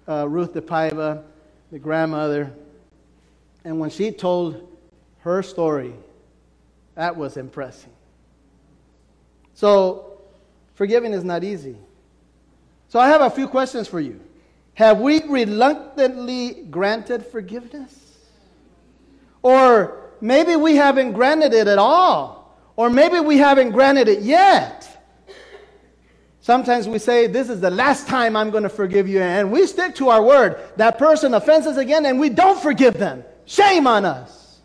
uh, 0.09 0.29
Ruth 0.29 0.53
de 0.55 0.61
Paiva, 0.61 1.23
the 1.71 1.79
grandmother. 1.79 2.53
And 3.65 3.79
when 3.79 3.91
she 3.91 4.11
told 4.11 4.77
her 5.21 5.43
story, 5.43 5.95
that 6.95 7.17
was 7.17 7.37
impressive. 7.37 7.91
So, 9.55 10.19
forgiving 10.75 11.13
is 11.13 11.25
not 11.25 11.45
easy. 11.45 11.77
So, 12.89 12.99
I 12.99 13.09
have 13.09 13.21
a 13.21 13.31
few 13.31 13.47
questions 13.47 13.87
for 13.87 14.01
you. 14.01 14.21
Have 14.75 15.01
we 15.01 15.23
reluctantly 15.25 16.65
granted 16.71 17.27
forgiveness? 17.27 18.17
Or 19.43 20.11
maybe 20.21 20.57
we 20.57 20.77
haven't 20.77 21.13
granted 21.13 21.53
it 21.53 21.67
at 21.67 21.79
all. 21.79 22.40
Or 22.81 22.89
maybe 22.89 23.21
we 23.21 23.37
haven't 23.37 23.73
granted 23.73 24.09
it 24.09 24.23
yet. 24.23 24.89
Sometimes 26.41 26.89
we 26.89 26.99
say, 26.99 27.27
This 27.27 27.51
is 27.51 27.61
the 27.61 27.69
last 27.69 28.09
time 28.09 28.35
I'm 28.35 28.49
going 28.49 28.63
to 28.63 28.71
forgive 28.71 29.07
you. 29.07 29.21
And 29.21 29.53
we 29.53 29.67
stick 29.67 29.95
to 29.97 30.09
our 30.09 30.23
word. 30.23 30.59
That 30.77 30.97
person 30.97 31.35
offends 31.35 31.67
us 31.67 31.77
again 31.77 32.07
and 32.07 32.19
we 32.19 32.31
don't 32.31 32.59
forgive 32.59 32.95
them. 32.95 33.23
Shame 33.45 33.87
on 33.87 34.07
us. 34.07 34.61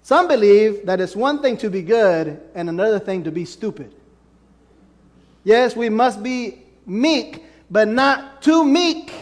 Some 0.00 0.26
believe 0.26 0.86
that 0.86 1.02
it's 1.02 1.14
one 1.14 1.42
thing 1.42 1.58
to 1.58 1.68
be 1.68 1.82
good 1.82 2.40
and 2.54 2.70
another 2.70 2.98
thing 2.98 3.24
to 3.24 3.30
be 3.30 3.44
stupid. 3.44 3.94
Yes, 5.44 5.76
we 5.76 5.90
must 5.90 6.22
be 6.22 6.62
meek 6.86 7.44
but 7.70 7.88
not 7.88 8.40
too 8.40 8.64
meek, 8.64 9.12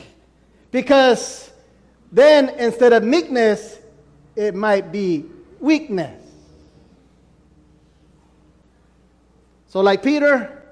because 0.71 1.51
then 2.13 2.51
instead 2.51 2.93
of 2.93 3.03
meekness, 3.03 3.81
it 4.37 4.55
might 4.55 4.93
be 4.93 5.25
weakness. 5.59 6.23
So, 9.69 9.81
like 9.81 10.03
Peter, 10.03 10.63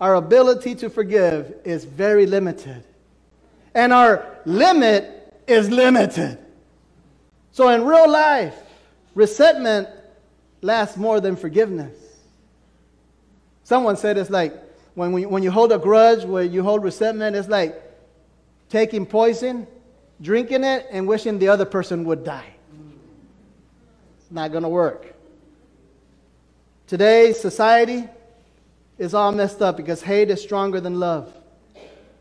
our 0.00 0.16
ability 0.16 0.74
to 0.76 0.90
forgive 0.90 1.54
is 1.64 1.84
very 1.84 2.26
limited, 2.26 2.84
and 3.74 3.92
our 3.92 4.38
limit 4.44 5.32
is 5.46 5.70
limited. 5.70 6.38
So, 7.52 7.68
in 7.68 7.84
real 7.84 8.10
life, 8.10 8.56
resentment 9.14 9.88
lasts 10.60 10.96
more 10.96 11.20
than 11.20 11.36
forgiveness. 11.36 11.96
Someone 13.62 13.96
said 13.96 14.18
it's 14.18 14.30
like 14.30 14.52
when, 14.94 15.12
we, 15.12 15.26
when 15.26 15.42
you 15.42 15.50
hold 15.50 15.72
a 15.72 15.78
grudge, 15.78 16.24
when 16.24 16.52
you 16.52 16.62
hold 16.62 16.82
resentment, 16.82 17.36
it's 17.36 17.48
like 17.48 17.80
taking 18.68 19.06
poison, 19.06 19.66
drinking 20.20 20.64
it, 20.64 20.86
and 20.90 21.06
wishing 21.06 21.38
the 21.38 21.48
other 21.48 21.64
person 21.64 22.04
would 22.04 22.24
die. 22.24 22.54
It's 24.18 24.30
not 24.30 24.50
going 24.50 24.64
to 24.64 24.68
work. 24.68 25.14
Today's 26.86 27.40
society 27.40 28.08
is 28.98 29.14
all 29.14 29.32
messed 29.32 29.60
up 29.60 29.76
because 29.76 30.02
hate 30.02 30.30
is 30.30 30.40
stronger 30.42 30.80
than 30.80 31.00
love, 31.00 31.32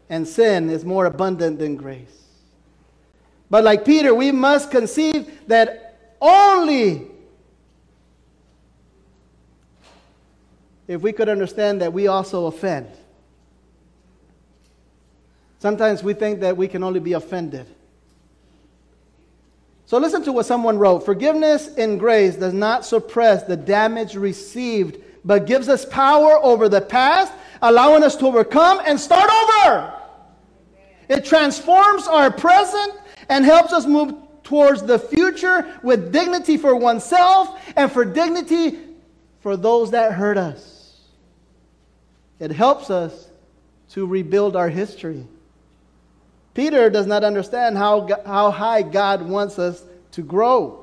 and 0.10 0.28
sin 0.28 0.70
is 0.70 0.84
more 0.84 1.06
abundant 1.06 1.60
than 1.60 1.76
grace. 1.76 2.24
But 3.50 3.64
like 3.64 3.86
Peter, 3.86 4.16
we 4.16 4.32
must 4.32 4.72
conceive 4.72 5.48
that 5.48 6.16
only 6.20 7.08
if 10.88 11.02
we 11.02 11.12
could 11.12 11.30
understand 11.30 11.82
that 11.82 11.94
we 11.94 12.08
also 12.08 12.48
offend. 12.48 12.88
Sometimes 15.60 16.04
we 16.04 16.14
think 16.14 16.42
that 16.42 16.58
we 16.58 16.68
can 16.68 16.84
only 16.84 17.00
be 17.00 17.14
offended. 17.14 17.66
So 19.86 19.98
listen 19.98 20.24
to 20.24 20.32
what 20.34 20.46
someone 20.46 20.78
wrote 20.78 21.06
Forgiveness 21.06 21.68
in 21.76 21.98
grace 21.98 22.36
does 22.36 22.54
not 22.54 22.86
suppress 22.86 23.44
the 23.44 23.56
damage 23.56 24.16
received, 24.16 24.98
but 25.26 25.46
gives 25.46 25.70
us 25.70 25.86
power 25.86 26.38
over 26.44 26.70
the 26.70 26.82
past, 26.82 27.34
allowing 27.62 28.04
us 28.04 28.16
to 28.18 28.28
overcome 28.28 28.82
and 28.86 29.00
start 29.00 29.30
over. 29.30 29.94
It 31.10 31.26
transforms 31.26 32.08
our 32.08 32.32
present 32.32 32.94
and 33.30 33.46
helps 33.46 33.74
us 33.74 33.86
move 33.86 34.16
towards 34.44 34.84
the 34.84 35.00
future 35.00 35.80
with 35.82 36.12
dignity 36.12 36.58
for 36.58 36.76
oneself 36.76 37.60
and 37.76 37.92
for 37.92 38.04
dignity 38.04 38.78
for 39.40 39.58
those 39.58 39.92
that 39.92 40.14
hurt 40.14 40.38
us. 40.38 41.02
It 42.40 42.52
helps 42.52 42.90
us 42.90 43.30
to 43.90 44.06
rebuild 44.06 44.56
our 44.56 44.70
history. 44.70 45.28
Peter 46.54 46.90
does 46.90 47.08
not 47.08 47.24
understand 47.24 47.78
how, 47.78 48.08
how 48.26 48.52
high 48.52 48.82
God 48.82 49.22
wants 49.22 49.58
us 49.58 49.84
to 50.12 50.22
grow. 50.22 50.83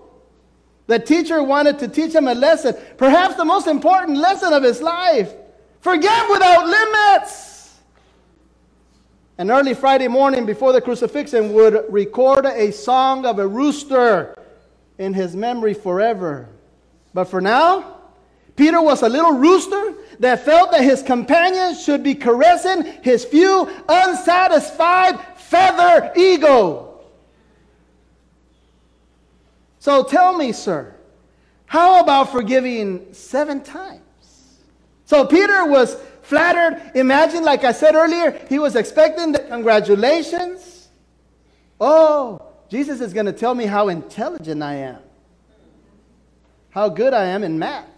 The 0.90 0.98
teacher 0.98 1.40
wanted 1.40 1.78
to 1.78 1.86
teach 1.86 2.12
him 2.16 2.26
a 2.26 2.34
lesson, 2.34 2.74
perhaps 2.96 3.36
the 3.36 3.44
most 3.44 3.68
important 3.68 4.18
lesson 4.18 4.52
of 4.52 4.64
his 4.64 4.82
life 4.82 5.32
forgive 5.78 6.24
without 6.28 6.66
limits. 6.66 7.78
An 9.38 9.52
early 9.52 9.72
Friday 9.72 10.08
morning 10.08 10.46
before 10.46 10.72
the 10.72 10.80
crucifixion 10.80 11.52
would 11.52 11.84
record 11.90 12.44
a 12.44 12.72
song 12.72 13.24
of 13.24 13.38
a 13.38 13.46
rooster 13.46 14.34
in 14.98 15.14
his 15.14 15.36
memory 15.36 15.74
forever. 15.74 16.48
But 17.14 17.26
for 17.26 17.40
now, 17.40 17.98
Peter 18.56 18.82
was 18.82 19.02
a 19.02 19.08
little 19.08 19.34
rooster 19.34 19.94
that 20.18 20.44
felt 20.44 20.72
that 20.72 20.82
his 20.82 21.04
companions 21.04 21.80
should 21.80 22.02
be 22.02 22.16
caressing 22.16 22.82
his 23.04 23.24
few 23.24 23.70
unsatisfied 23.88 25.20
feather 25.36 26.10
ego. 26.16 26.89
So 29.80 30.04
tell 30.04 30.36
me, 30.36 30.52
sir, 30.52 30.94
how 31.64 32.00
about 32.00 32.30
forgiving 32.30 33.12
seven 33.12 33.62
times? 33.62 34.02
So 35.06 35.24
Peter 35.24 35.66
was 35.66 35.96
flattered. 36.22 36.92
Imagine, 36.94 37.42
like 37.42 37.64
I 37.64 37.72
said 37.72 37.94
earlier, 37.94 38.38
he 38.48 38.58
was 38.58 38.76
expecting 38.76 39.32
the 39.32 39.40
congratulations. 39.40 40.88
Oh, 41.80 42.42
Jesus 42.68 43.00
is 43.00 43.14
going 43.14 43.26
to 43.26 43.32
tell 43.32 43.54
me 43.54 43.64
how 43.64 43.88
intelligent 43.88 44.62
I 44.62 44.74
am, 44.74 44.98
how 46.68 46.90
good 46.90 47.14
I 47.14 47.24
am 47.24 47.42
in 47.42 47.58
math. 47.58 47.88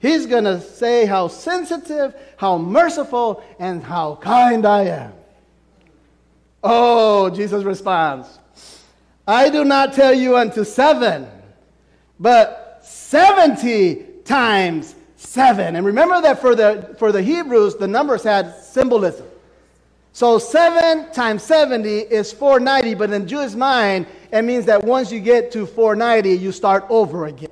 He's 0.00 0.26
going 0.26 0.44
to 0.44 0.60
say 0.60 1.06
how 1.06 1.28
sensitive, 1.28 2.14
how 2.36 2.58
merciful, 2.58 3.42
and 3.58 3.82
how 3.82 4.16
kind 4.16 4.66
I 4.66 4.82
am. 4.84 5.12
Oh, 6.62 7.30
Jesus 7.30 7.64
responds 7.64 8.38
I 9.30 9.48
do 9.48 9.64
not 9.64 9.92
tell 9.92 10.12
you 10.12 10.36
unto 10.36 10.64
seven, 10.64 11.28
but 12.18 12.80
70 12.82 13.94
times 14.24 14.96
seven. 15.14 15.76
And 15.76 15.86
remember 15.86 16.20
that 16.20 16.40
for 16.40 16.56
the, 16.56 16.96
for 16.98 17.12
the 17.12 17.22
Hebrews, 17.22 17.76
the 17.76 17.86
numbers 17.86 18.24
had 18.24 18.56
symbolism. 18.56 19.26
So 20.12 20.40
7 20.40 21.12
times 21.12 21.44
70 21.44 21.88
is 21.88 22.32
490, 22.32 22.94
but 22.94 23.12
in 23.12 23.28
Jewish 23.28 23.54
mind, 23.54 24.06
it 24.32 24.42
means 24.42 24.66
that 24.66 24.82
once 24.82 25.12
you 25.12 25.20
get 25.20 25.52
to 25.52 25.64
490, 25.64 26.30
you 26.30 26.50
start 26.50 26.84
over 26.88 27.26
again. 27.26 27.50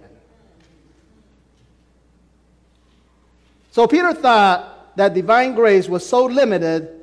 So 3.70 3.86
Peter 3.86 4.12
thought 4.12 4.96
that 4.96 5.14
divine 5.14 5.54
grace 5.54 5.88
was 5.88 6.04
so 6.04 6.24
limited 6.24 6.97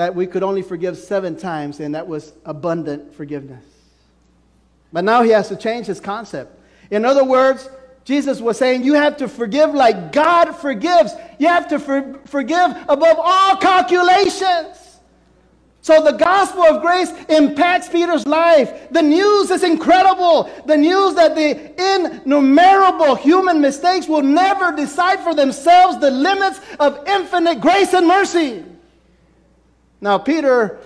that 0.00 0.14
we 0.14 0.26
could 0.26 0.42
only 0.42 0.62
forgive 0.62 0.96
seven 0.96 1.36
times, 1.36 1.78
and 1.78 1.94
that 1.94 2.08
was 2.08 2.32
abundant 2.46 3.12
forgiveness. 3.12 3.62
But 4.94 5.04
now 5.04 5.22
he 5.22 5.28
has 5.28 5.48
to 5.48 5.56
change 5.56 5.84
his 5.84 6.00
concept. 6.00 6.58
In 6.90 7.04
other 7.04 7.22
words, 7.22 7.68
Jesus 8.04 8.40
was 8.40 8.56
saying, 8.56 8.82
You 8.82 8.94
have 8.94 9.18
to 9.18 9.28
forgive 9.28 9.74
like 9.74 10.10
God 10.10 10.52
forgives. 10.52 11.12
You 11.38 11.48
have 11.48 11.68
to 11.68 11.78
for- 11.78 12.18
forgive 12.24 12.70
above 12.88 13.18
all 13.18 13.56
calculations. 13.58 15.00
So 15.82 16.02
the 16.02 16.12
gospel 16.12 16.62
of 16.62 16.80
grace 16.80 17.12
impacts 17.28 17.90
Peter's 17.90 18.26
life. 18.26 18.90
The 18.90 19.02
news 19.02 19.50
is 19.50 19.62
incredible. 19.62 20.50
The 20.64 20.78
news 20.78 21.14
that 21.16 21.34
the 21.34 21.50
innumerable 21.94 23.16
human 23.16 23.60
mistakes 23.60 24.08
will 24.08 24.22
never 24.22 24.72
decide 24.74 25.20
for 25.20 25.34
themselves 25.34 26.00
the 26.00 26.10
limits 26.10 26.58
of 26.78 27.06
infinite 27.06 27.60
grace 27.60 27.92
and 27.92 28.08
mercy. 28.08 28.64
Now, 30.00 30.18
Peter 30.18 30.78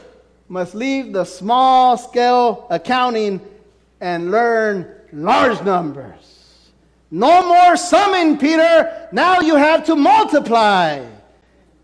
must 0.49 0.75
leave 0.75 1.13
the 1.13 1.25
small 1.25 1.97
scale 1.97 2.67
accounting 2.71 3.41
and 4.01 4.31
learn 4.31 4.93
large 5.13 5.63
numbers. 5.63 6.25
No 7.11 7.47
more 7.47 7.77
summing, 7.77 8.39
Peter. 8.39 9.09
Now 9.13 9.41
you 9.41 9.55
have 9.55 9.85
to 9.87 9.95
multiply. 9.95 11.07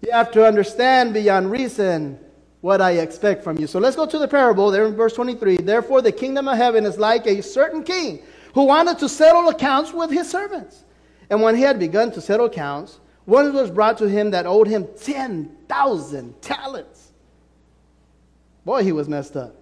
You 0.03 0.13
have 0.13 0.33
to 0.33 0.45
understand 0.45 1.15
beyond 1.15 1.51
reason 1.51 2.19
what 2.61 2.81
I 2.81 2.93
expect 2.93 3.45
from 3.45 3.59
you. 3.59 3.67
So 3.67 3.79
let's 3.79 3.97
go 3.97 4.07
to 4.07 4.19
the 4.19 4.29
parable 4.29 4.71
there 4.71 4.87
in 4.87 4.95
verse 4.95 5.15
23. 5.15 5.59
Therefore, 5.59 6.03
the 6.03 6.13
kingdom 6.13 6.49
of 6.49 6.57
heaven 6.57 6.85
is 6.85 6.99
like 6.99 7.27
a 7.27 7.43
certain 7.43 7.83
king 7.83 8.23
who 8.55 8.65
wanted 8.65 8.99
to 8.99 9.09
settle 9.09 9.49
accounts 9.49 9.93
with 9.93 10.11
his 10.11 10.29
servants. 10.29 10.85
And 11.31 11.41
when 11.41 11.55
he 11.55 11.63
had 11.63 11.79
begun 11.79 12.11
to 12.13 12.21
settle 12.21 12.47
accounts, 12.47 12.99
one 13.25 13.55
was 13.55 13.71
brought 13.71 13.99
to 13.99 14.09
him 14.09 14.33
that 14.33 14.47
owed 14.47 14.67
him 14.67 14.89
10,000 15.01 16.43
talents. 16.43 17.00
Boy, 18.65 18.83
he 18.83 18.93
was 18.93 19.09
messed 19.09 19.37
up. 19.37 19.55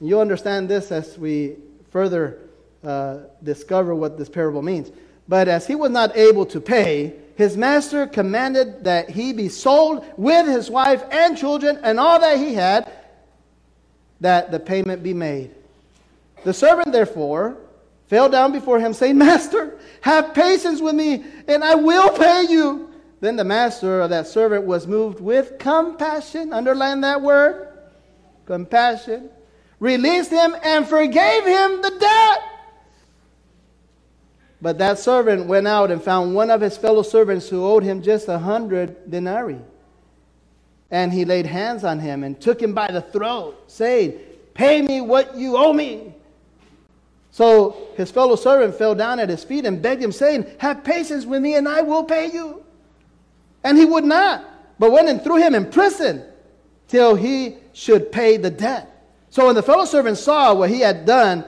You'll 0.00 0.20
understand 0.20 0.68
this 0.68 0.90
as 0.90 1.18
we 1.18 1.56
further 1.90 2.38
uh, 2.82 3.18
discover 3.42 3.94
what 3.94 4.18
this 4.18 4.28
parable 4.28 4.62
means. 4.62 4.90
But 5.28 5.48
as 5.48 5.66
he 5.66 5.74
was 5.74 5.90
not 5.90 6.16
able 6.16 6.46
to 6.46 6.60
pay, 6.60 7.14
his 7.36 7.56
master 7.56 8.06
commanded 8.06 8.84
that 8.84 9.10
he 9.10 9.32
be 9.32 9.48
sold 9.48 10.04
with 10.16 10.46
his 10.46 10.70
wife 10.70 11.02
and 11.10 11.36
children 11.36 11.78
and 11.82 11.98
all 11.98 12.20
that 12.20 12.38
he 12.38 12.54
had, 12.54 12.90
that 14.20 14.50
the 14.50 14.60
payment 14.60 15.02
be 15.02 15.14
made. 15.14 15.50
The 16.44 16.52
servant, 16.52 16.92
therefore, 16.92 17.56
fell 18.08 18.28
down 18.28 18.52
before 18.52 18.78
him, 18.78 18.92
saying, 18.92 19.16
Master, 19.18 19.78
have 20.02 20.34
patience 20.34 20.80
with 20.80 20.94
me, 20.94 21.24
and 21.48 21.64
I 21.64 21.74
will 21.74 22.10
pay 22.10 22.46
you. 22.48 22.90
Then 23.20 23.36
the 23.36 23.44
master 23.44 24.02
of 24.02 24.10
that 24.10 24.26
servant 24.26 24.64
was 24.64 24.86
moved 24.86 25.20
with 25.20 25.58
compassion. 25.58 26.52
Underline 26.52 27.00
that 27.00 27.22
word 27.22 27.73
compassion. 28.46 29.30
Released 29.80 30.30
him 30.30 30.56
and 30.62 30.86
forgave 30.86 31.44
him 31.44 31.82
the 31.82 31.96
debt. 31.98 32.38
But 34.62 34.78
that 34.78 34.98
servant 34.98 35.46
went 35.46 35.68
out 35.68 35.90
and 35.90 36.02
found 36.02 36.34
one 36.34 36.50
of 36.50 36.62
his 36.62 36.78
fellow 36.78 37.02
servants 37.02 37.48
who 37.48 37.66
owed 37.66 37.82
him 37.82 38.00
just 38.00 38.28
a 38.28 38.38
hundred 38.38 39.10
denarii. 39.10 39.60
And 40.90 41.12
he 41.12 41.24
laid 41.24 41.44
hands 41.44 41.84
on 41.84 41.98
him 41.98 42.24
and 42.24 42.40
took 42.40 42.62
him 42.62 42.72
by 42.72 42.90
the 42.90 43.02
throat, 43.02 43.70
saying, 43.70 44.18
Pay 44.54 44.80
me 44.80 45.00
what 45.00 45.36
you 45.36 45.56
owe 45.56 45.72
me. 45.72 46.14
So 47.30 47.88
his 47.96 48.10
fellow 48.12 48.36
servant 48.36 48.76
fell 48.76 48.94
down 48.94 49.18
at 49.18 49.28
his 49.28 49.42
feet 49.42 49.66
and 49.66 49.82
begged 49.82 50.00
him, 50.02 50.12
saying, 50.12 50.46
Have 50.58 50.84
patience 50.84 51.26
with 51.26 51.42
me, 51.42 51.56
and 51.56 51.68
I 51.68 51.82
will 51.82 52.04
pay 52.04 52.30
you. 52.30 52.64
And 53.64 53.76
he 53.76 53.84
would 53.84 54.04
not, 54.04 54.44
but 54.78 54.92
went 54.92 55.08
and 55.08 55.20
threw 55.22 55.36
him 55.36 55.54
in 55.54 55.70
prison 55.70 56.24
till 56.86 57.16
he 57.16 57.56
should 57.74 58.10
pay 58.10 58.38
the 58.38 58.50
debt. 58.50 58.90
So 59.28 59.46
when 59.46 59.54
the 59.54 59.62
fellow 59.62 59.84
servants 59.84 60.22
saw 60.22 60.54
what 60.54 60.70
he 60.70 60.80
had 60.80 61.04
done, 61.04 61.44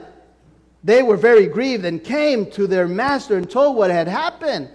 they 0.83 1.01
were 1.01 1.17
very 1.17 1.47
grieved 1.47 1.85
and 1.85 2.03
came 2.03 2.51
to 2.51 2.67
their 2.67 2.87
master 2.87 3.37
and 3.37 3.49
told 3.49 3.75
what 3.75 3.89
had 3.89 4.07
happened. 4.07 4.69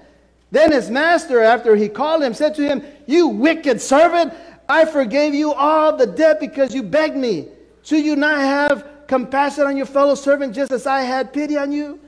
Then 0.50 0.72
his 0.72 0.90
master, 0.90 1.40
after 1.40 1.76
he 1.76 1.88
called 1.88 2.22
him, 2.22 2.34
said 2.34 2.54
to 2.56 2.62
him, 2.62 2.82
You 3.06 3.28
wicked 3.28 3.80
servant, 3.80 4.34
I 4.68 4.84
forgave 4.84 5.34
you 5.34 5.52
all 5.52 5.96
the 5.96 6.06
debt 6.06 6.40
because 6.40 6.74
you 6.74 6.82
begged 6.82 7.16
me. 7.16 7.48
Should 7.82 8.04
you 8.04 8.16
not 8.16 8.40
have 8.40 8.86
compassion 9.06 9.64
on 9.64 9.76
your 9.76 9.86
fellow 9.86 10.14
servant 10.14 10.54
just 10.54 10.72
as 10.72 10.86
I 10.86 11.02
had 11.02 11.32
pity 11.32 11.56
on 11.56 11.72
you? 11.72 12.00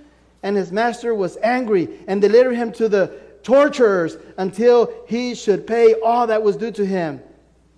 And 0.43 0.57
his 0.57 0.73
master 0.73 1.15
was 1.15 1.37
angry 1.43 1.89
and 2.07 2.21
delivered 2.21 2.55
him 2.55 2.73
to 2.73 2.89
the 2.89 3.19
torturers 3.43 4.17
until 4.39 4.93
he 5.07 5.35
should 5.35 5.67
pay 5.67 5.95
all 6.03 6.27
that 6.27 6.43
was 6.43 6.57
due 6.57 6.73
to 6.73 6.85
him. 6.85 7.21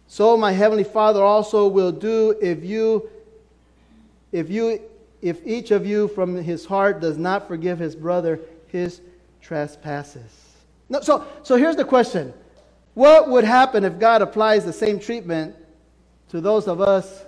So 0.09 0.37
my 0.37 0.53
heavenly 0.53 0.85
Father 0.85 1.23
also 1.23 1.67
will 1.69 1.93
do 1.93 2.37
if 2.41 2.65
you 2.65 3.11
if 4.33 4.51
you 4.51 4.81
if 5.23 5.45
each 5.47 5.71
of 5.71 5.87
you 5.87 6.09
from 6.09 6.37
his 6.37 6.65
heart 6.67 7.01
does 7.01 7.19
not 7.19 7.49
forgive 7.49 7.79
his 7.79 7.97
brother 7.97 8.41
his 8.69 9.01
trespasses. 9.41 10.47
No, 10.89 11.01
so, 11.01 11.27
so 11.43 11.57
here's 11.57 11.77
the 11.77 11.85
question 11.85 12.33
What 12.95 13.29
would 13.29 13.45
happen 13.45 13.85
if 13.85 13.99
God 13.99 14.23
applies 14.23 14.65
the 14.65 14.73
same 14.73 14.99
treatment 14.99 15.57
to 16.29 16.41
those 16.41 16.69
of 16.69 16.81
us 16.81 17.25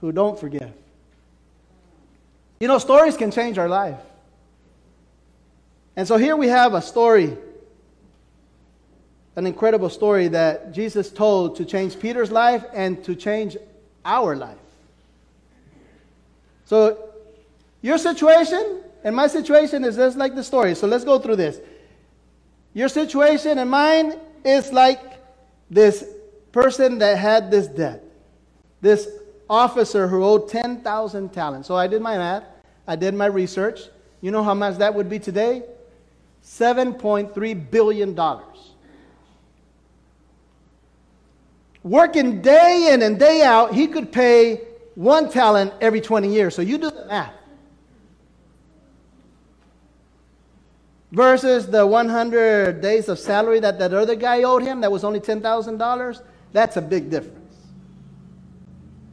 who 0.00 0.12
don't 0.12 0.38
forgive? 0.38 0.72
You 2.58 2.68
know, 2.68 2.78
stories 2.78 3.16
can 3.16 3.30
change 3.30 3.56
our 3.56 3.68
life. 3.68 4.00
And 5.96 6.06
so 6.06 6.16
here 6.16 6.36
we 6.36 6.48
have 6.48 6.74
a 6.74 6.82
story, 6.82 7.36
an 9.36 9.46
incredible 9.46 9.88
story 9.88 10.28
that 10.28 10.72
Jesus 10.72 11.10
told 11.10 11.56
to 11.56 11.64
change 11.64 11.98
Peter's 11.98 12.30
life 12.30 12.64
and 12.74 13.02
to 13.04 13.14
change 13.14 13.56
our 14.04 14.36
life. 14.36 14.58
So, 16.64 17.10
your 17.82 17.98
situation 17.98 18.82
and 19.02 19.16
my 19.16 19.26
situation 19.26 19.84
is 19.84 19.96
just 19.96 20.16
like 20.16 20.34
the 20.34 20.44
story. 20.44 20.74
So, 20.74 20.86
let's 20.86 21.04
go 21.04 21.18
through 21.18 21.36
this. 21.36 21.60
Your 22.74 22.88
situation 22.88 23.58
and 23.58 23.70
mine 23.70 24.18
is 24.44 24.72
like 24.72 25.00
this 25.70 26.04
person 26.52 26.98
that 26.98 27.18
had 27.18 27.50
this 27.50 27.66
debt, 27.66 28.04
this 28.80 29.08
officer 29.48 30.06
who 30.06 30.22
owed 30.24 30.48
10,000 30.48 31.32
talents. 31.32 31.68
So, 31.68 31.76
I 31.76 31.86
did 31.86 32.02
my 32.02 32.16
math, 32.16 32.44
I 32.86 32.96
did 32.96 33.14
my 33.14 33.26
research. 33.26 33.80
You 34.20 34.30
know 34.30 34.42
how 34.42 34.54
much 34.54 34.76
that 34.78 34.94
would 34.94 35.08
be 35.08 35.18
today? 35.18 35.62
$7.3 36.44 37.70
billion. 37.70 38.14
Working 41.82 42.42
day 42.42 42.90
in 42.92 43.02
and 43.02 43.18
day 43.18 43.42
out, 43.42 43.74
he 43.74 43.86
could 43.86 44.12
pay 44.12 44.60
one 44.94 45.30
talent 45.30 45.72
every 45.80 46.00
20 46.00 46.28
years. 46.28 46.54
So 46.54 46.62
you 46.62 46.78
do 46.78 46.90
the 46.90 47.06
math. 47.06 47.32
Versus 51.12 51.66
the 51.66 51.84
100 51.86 52.80
days 52.80 53.08
of 53.08 53.18
salary 53.18 53.60
that 53.60 53.78
that 53.78 53.92
other 53.92 54.14
guy 54.14 54.42
owed 54.42 54.62
him, 54.62 54.80
that 54.82 54.92
was 54.92 55.02
only 55.02 55.20
$10,000. 55.20 56.22
That's 56.52 56.76
a 56.76 56.82
big 56.82 57.10
difference. 57.10 57.36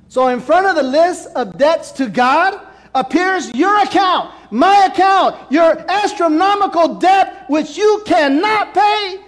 So, 0.10 0.28
in 0.28 0.40
front 0.40 0.68
of 0.68 0.76
the 0.76 0.84
list 0.84 1.28
of 1.36 1.58
debts 1.58 1.92
to 1.94 2.08
God 2.08 2.66
appears 2.96 3.54
your 3.54 3.78
account, 3.84 4.32
my 4.52 4.90
account, 4.92 5.52
your 5.52 5.78
astronomical 5.90 6.96
debt 6.96 7.46
which 7.50 7.78
you 7.78 8.04
cannot 8.06 8.74
pay. 8.74 9.20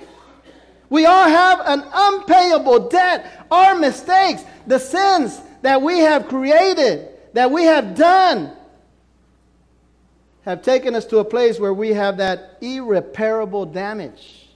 We 0.90 1.06
all 1.06 1.28
have 1.28 1.62
an 1.66 1.84
unpayable 1.94 2.90
debt. 2.90 3.46
Our 3.52 3.76
mistakes, 3.78 4.44
the 4.66 4.80
sins, 4.80 5.40
that 5.62 5.82
we 5.82 6.00
have 6.00 6.28
created, 6.28 7.10
that 7.34 7.52
we 7.52 7.64
have 7.64 7.96
done, 7.96 8.52
have 10.46 10.64
taken 10.64 10.96
us 10.96 11.06
to 11.06 11.20
a 11.20 11.26
place 11.26 11.60
where 11.60 11.74
we 11.74 11.90
have 11.90 12.18
that 12.18 12.58
irreparable 12.62 13.66
damage. 13.66 14.48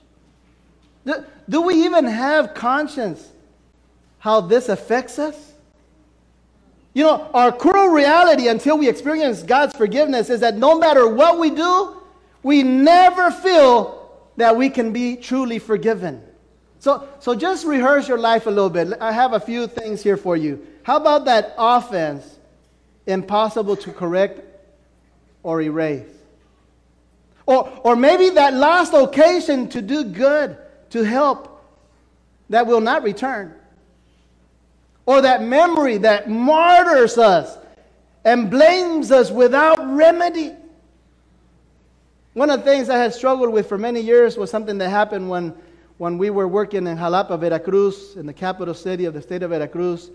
Do, 1.06 1.24
do 1.48 1.62
we 1.62 1.84
even 1.84 2.04
have 2.04 2.54
conscience 2.54 3.30
how 4.18 4.40
this 4.40 4.68
affects 4.68 5.18
us? 5.18 5.52
You 6.94 7.04
know, 7.04 7.30
our 7.34 7.52
cruel 7.52 7.88
reality 7.88 8.48
until 8.48 8.78
we 8.78 8.88
experience 8.88 9.42
God's 9.42 9.76
forgiveness 9.76 10.30
is 10.30 10.40
that 10.40 10.56
no 10.56 10.78
matter 10.78 11.08
what 11.08 11.38
we 11.38 11.50
do, 11.50 12.00
we 12.42 12.62
never 12.62 13.30
feel 13.30 13.93
that 14.36 14.56
we 14.56 14.70
can 14.70 14.92
be 14.92 15.16
truly 15.16 15.58
forgiven. 15.58 16.22
So, 16.78 17.08
so 17.18 17.34
just 17.34 17.66
rehearse 17.66 18.08
your 18.08 18.18
life 18.18 18.46
a 18.46 18.50
little 18.50 18.70
bit. 18.70 18.92
I 19.00 19.12
have 19.12 19.32
a 19.32 19.40
few 19.40 19.66
things 19.66 20.02
here 20.02 20.16
for 20.16 20.36
you. 20.36 20.66
How 20.82 20.96
about 20.96 21.24
that 21.24 21.54
offense 21.56 22.38
impossible 23.06 23.76
to 23.76 23.92
correct 23.92 24.40
or 25.42 25.62
erase? 25.62 26.06
Or, 27.46 27.68
or 27.82 27.96
maybe 27.96 28.30
that 28.30 28.54
last 28.54 28.92
occasion 28.92 29.68
to 29.70 29.82
do 29.82 30.04
good, 30.04 30.56
to 30.90 31.02
help, 31.02 31.64
that 32.50 32.66
will 32.66 32.80
not 32.80 33.02
return. 33.02 33.54
Or 35.06 35.20
that 35.20 35.42
memory 35.42 35.98
that 35.98 36.30
martyrs 36.30 37.18
us 37.18 37.58
and 38.24 38.50
blames 38.50 39.10
us 39.10 39.30
without 39.30 39.78
remedy. 39.94 40.52
One 42.34 42.50
of 42.50 42.60
the 42.60 42.64
things 42.64 42.90
I 42.90 42.98
had 42.98 43.14
struggled 43.14 43.52
with 43.52 43.68
for 43.68 43.78
many 43.78 44.00
years 44.00 44.36
was 44.36 44.50
something 44.50 44.76
that 44.78 44.90
happened 44.90 45.30
when, 45.30 45.54
when 45.98 46.18
we 46.18 46.30
were 46.30 46.48
working 46.48 46.88
in 46.88 46.96
Jalapa, 46.96 47.38
Veracruz, 47.38 48.16
in 48.16 48.26
the 48.26 48.32
capital 48.32 48.74
city 48.74 49.04
of 49.04 49.14
the 49.14 49.22
state 49.22 49.44
of 49.44 49.50
Veracruz. 49.50 50.10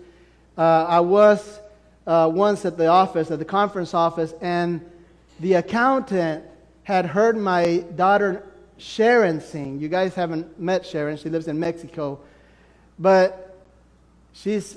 Uh, 0.58 0.84
I 0.86 1.00
was 1.00 1.60
uh, 2.06 2.30
once 2.30 2.66
at 2.66 2.76
the 2.76 2.88
office, 2.88 3.30
at 3.30 3.38
the 3.38 3.44
conference 3.46 3.94
office, 3.94 4.34
and 4.42 4.82
the 5.40 5.54
accountant 5.54 6.44
had 6.82 7.06
heard 7.06 7.38
my 7.38 7.84
daughter 7.96 8.46
Sharon 8.76 9.40
sing. 9.40 9.80
You 9.80 9.88
guys 9.88 10.14
haven't 10.14 10.60
met 10.60 10.84
Sharon, 10.84 11.16
she 11.16 11.30
lives 11.30 11.48
in 11.48 11.58
Mexico. 11.58 12.20
But 12.98 13.64
she's 14.34 14.76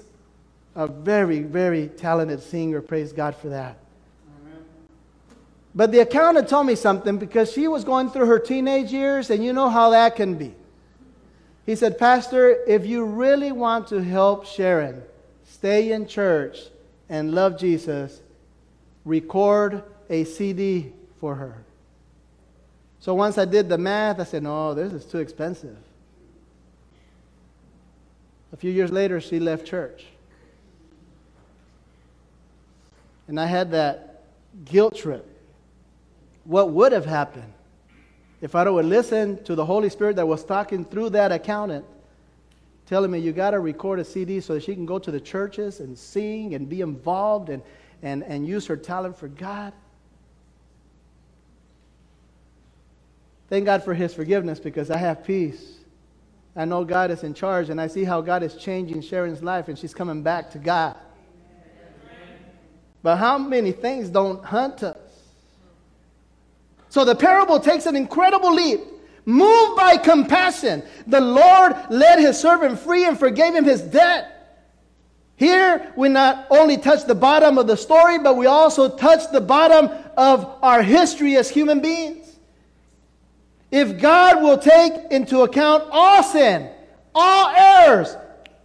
a 0.75 0.87
very, 0.87 1.41
very 1.41 1.89
talented 1.89 2.41
singer. 2.41 2.81
Praise 2.81 3.11
God 3.11 3.35
for 3.35 3.49
that. 3.49 3.77
But 5.75 5.91
the 5.91 5.99
accountant 5.99 6.47
told 6.47 6.67
me 6.67 6.75
something 6.75 7.17
because 7.17 7.51
she 7.51 7.67
was 7.67 7.83
going 7.83 8.09
through 8.09 8.27
her 8.27 8.39
teenage 8.39 8.91
years, 8.91 9.29
and 9.29 9.43
you 9.43 9.53
know 9.53 9.69
how 9.69 9.89
that 9.89 10.15
can 10.15 10.35
be. 10.35 10.53
He 11.65 11.75
said, 11.75 11.97
Pastor, 11.97 12.57
if 12.67 12.85
you 12.85 13.05
really 13.05 13.51
want 13.51 13.87
to 13.87 14.03
help 14.03 14.45
Sharon 14.45 15.01
stay 15.47 15.91
in 15.91 16.07
church 16.07 16.59
and 17.09 17.33
love 17.33 17.57
Jesus, 17.57 18.21
record 19.05 19.83
a 20.09 20.25
CD 20.25 20.91
for 21.19 21.35
her. 21.35 21.63
So 22.99 23.13
once 23.13 23.37
I 23.37 23.45
did 23.45 23.67
the 23.67 23.77
math, 23.77 24.19
I 24.19 24.23
said, 24.25 24.43
no, 24.43 24.73
this 24.73 24.93
is 24.93 25.05
too 25.05 25.19
expensive. 25.19 25.77
A 28.51 28.57
few 28.57 28.71
years 28.71 28.91
later, 28.91 29.19
she 29.19 29.39
left 29.39 29.65
church. 29.65 30.05
And 33.27 33.39
I 33.39 33.45
had 33.45 33.71
that 33.71 34.23
guilt 34.65 34.95
trip. 34.95 35.32
What 36.45 36.71
would 36.71 36.91
have 36.91 37.05
happened 37.05 37.53
if 38.41 38.55
I 38.55 38.69
would 38.69 38.85
listen 38.85 39.41
to 39.45 39.55
the 39.55 39.65
Holy 39.65 39.89
Spirit 39.89 40.17
that 40.17 40.27
was 40.27 40.43
talking 40.43 40.83
through 40.83 41.11
that 41.11 41.31
accountant, 41.31 41.85
telling 42.85 43.09
me, 43.09 43.19
you 43.19 43.31
got 43.31 43.51
to 43.51 43.59
record 43.59 43.99
a 43.99 44.03
CD 44.03 44.41
so 44.41 44.55
that 44.55 44.63
she 44.63 44.75
can 44.75 44.85
go 44.85 44.99
to 44.99 45.11
the 45.11 45.21
churches 45.21 45.79
and 45.79 45.97
sing 45.97 46.53
and 46.53 46.67
be 46.67 46.81
involved 46.81 47.47
and, 47.47 47.63
and, 48.01 48.21
and 48.23 48.45
use 48.45 48.67
her 48.67 48.75
talent 48.75 49.17
for 49.17 49.29
God? 49.29 49.71
Thank 53.49 53.63
God 53.65 53.83
for 53.83 53.93
His 53.93 54.13
forgiveness 54.13 54.59
because 54.59 54.91
I 54.91 54.97
have 54.97 55.23
peace. 55.23 55.77
I 56.55 56.65
know 56.65 56.83
God 56.83 57.11
is 57.11 57.23
in 57.23 57.33
charge, 57.33 57.69
and 57.69 57.79
I 57.79 57.87
see 57.87 58.03
how 58.03 58.19
God 58.19 58.43
is 58.43 58.55
changing 58.55 59.01
Sharon's 59.01 59.41
life, 59.41 59.69
and 59.69 59.79
she's 59.79 59.93
coming 59.93 60.21
back 60.21 60.51
to 60.51 60.57
God. 60.59 60.97
But 63.01 63.17
how 63.17 63.37
many 63.37 63.71
things 63.71 64.09
don't 64.09 64.43
hunt 64.43 64.83
us? 64.83 64.97
So 66.93 67.03
the 67.03 67.15
parable 67.15 67.59
takes 67.59 67.87
an 67.87 67.95
incredible 67.95 68.53
leap. 68.53 68.79
Moved 69.25 69.75
by 69.75 69.97
compassion, 69.97 70.83
the 71.07 71.21
Lord 71.21 71.75
led 71.89 72.19
his 72.19 72.39
servant 72.39 72.77
free 72.77 73.07
and 73.07 73.17
forgave 73.17 73.55
him 73.55 73.63
his 73.63 73.81
debt. 73.81 74.61
Here, 75.35 75.91
we 75.97 76.09
not 76.09 76.45
only 76.51 76.77
touch 76.77 77.05
the 77.05 77.15
bottom 77.15 77.57
of 77.57 77.65
the 77.65 77.77
story, 77.77 78.19
but 78.19 78.37
we 78.37 78.45
also 78.45 78.95
touch 78.95 79.31
the 79.31 79.41
bottom 79.41 79.89
of 80.15 80.59
our 80.61 80.83
history 80.83 81.35
as 81.35 81.49
human 81.49 81.79
beings. 81.79 82.37
If 83.71 83.99
God 83.99 84.43
will 84.43 84.59
take 84.59 84.93
into 85.09 85.41
account 85.41 85.85
all 85.89 86.21
sin, 86.21 86.69
all 87.15 87.49
errors, 87.55 88.15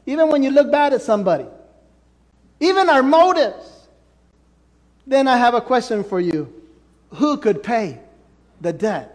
even 0.04 0.28
when 0.28 0.42
you 0.42 0.50
look 0.50 0.70
bad 0.70 0.92
at 0.92 1.00
somebody, 1.00 1.46
even 2.60 2.90
our 2.90 3.02
motives, 3.02 3.88
then 5.06 5.26
I 5.26 5.38
have 5.38 5.54
a 5.54 5.62
question 5.62 6.04
for 6.04 6.20
you. 6.20 6.52
Who 7.14 7.38
could 7.38 7.62
pay 7.62 8.00
the 8.60 8.72
debt? 8.72 9.14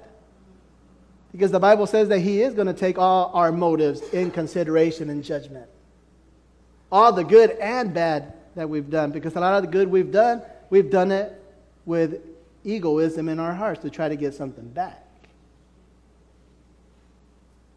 Because 1.31 1.51
the 1.51 1.59
Bible 1.59 1.87
says 1.87 2.09
that 2.09 2.19
He 2.19 2.41
is 2.41 2.53
going 2.53 2.67
to 2.67 2.73
take 2.73 2.97
all 2.97 3.31
our 3.33 3.51
motives 3.51 4.01
in 4.13 4.31
consideration 4.31 5.09
and 5.09 5.23
judgment. 5.23 5.67
All 6.91 7.11
the 7.11 7.23
good 7.23 7.51
and 7.51 7.93
bad 7.93 8.33
that 8.55 8.69
we've 8.69 8.89
done. 8.89 9.11
Because 9.11 9.35
a 9.35 9.39
lot 9.39 9.55
of 9.55 9.63
the 9.63 9.71
good 9.71 9.89
we've 9.89 10.11
done, 10.11 10.43
we've 10.69 10.91
done 10.91 11.11
it 11.11 11.41
with 11.85 12.21
egoism 12.63 13.29
in 13.29 13.39
our 13.39 13.53
hearts 13.53 13.81
to 13.81 13.89
try 13.89 14.07
to 14.07 14.15
get 14.15 14.33
something 14.33 14.67
back. 14.69 15.03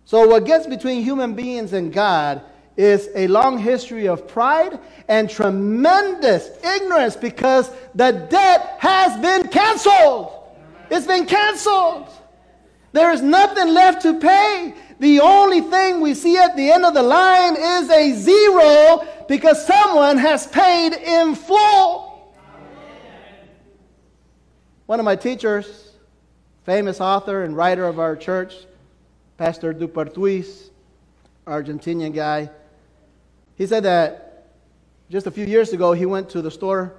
So, 0.04 0.28
what 0.28 0.44
gets 0.44 0.66
between 0.66 1.02
human 1.02 1.34
beings 1.34 1.72
and 1.72 1.92
God 1.92 2.42
is 2.76 3.08
a 3.14 3.26
long 3.26 3.58
history 3.58 4.06
of 4.06 4.28
pride 4.28 4.78
and 5.08 5.28
tremendous 5.28 6.50
ignorance 6.62 7.16
because 7.16 7.70
the 7.94 8.12
debt 8.30 8.76
has 8.78 9.20
been 9.20 9.48
canceled. 9.48 10.35
It's 10.90 11.06
been 11.06 11.26
canceled. 11.26 12.08
There 12.92 13.12
is 13.12 13.22
nothing 13.22 13.74
left 13.74 14.02
to 14.02 14.18
pay. 14.18 14.74
The 14.98 15.20
only 15.20 15.60
thing 15.60 16.00
we 16.00 16.14
see 16.14 16.36
at 16.38 16.56
the 16.56 16.70
end 16.70 16.84
of 16.84 16.94
the 16.94 17.02
line 17.02 17.56
is 17.56 17.90
a 17.90 18.12
zero 18.14 19.06
because 19.28 19.66
someone 19.66 20.16
has 20.16 20.46
paid 20.46 20.94
in 20.94 21.34
full. 21.34 22.34
One 24.86 25.00
of 25.00 25.04
my 25.04 25.16
teachers, 25.16 25.90
famous 26.64 27.00
author 27.00 27.42
and 27.42 27.56
writer 27.56 27.84
of 27.84 27.98
our 27.98 28.16
church, 28.16 28.54
Pastor 29.36 29.74
Dupertuis, 29.74 30.70
Argentinian 31.46 32.14
guy, 32.14 32.48
he 33.56 33.66
said 33.66 33.82
that 33.82 34.48
just 35.10 35.26
a 35.26 35.30
few 35.30 35.44
years 35.44 35.72
ago 35.72 35.92
he 35.92 36.06
went 36.06 36.30
to 36.30 36.40
the 36.40 36.50
store 36.50 36.94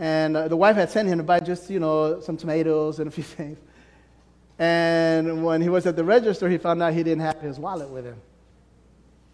and 0.00 0.34
uh, 0.34 0.48
the 0.48 0.56
wife 0.56 0.76
had 0.76 0.88
sent 0.88 1.08
him 1.08 1.18
to 1.18 1.24
buy 1.24 1.40
just, 1.40 1.68
you 1.68 1.78
know, 1.78 2.20
some 2.20 2.38
tomatoes 2.38 3.00
and 3.00 3.08
a 3.08 3.10
few 3.10 3.22
things. 3.38 3.58
And 4.58 5.44
when 5.44 5.60
he 5.60 5.68
was 5.68 5.86
at 5.86 5.94
the 5.94 6.04
register, 6.04 6.48
he 6.48 6.56
found 6.56 6.82
out 6.82 6.94
he 6.94 7.02
didn't 7.02 7.20
have 7.20 7.40
his 7.40 7.58
wallet 7.58 7.90
with 7.90 8.06
him. 8.06 8.16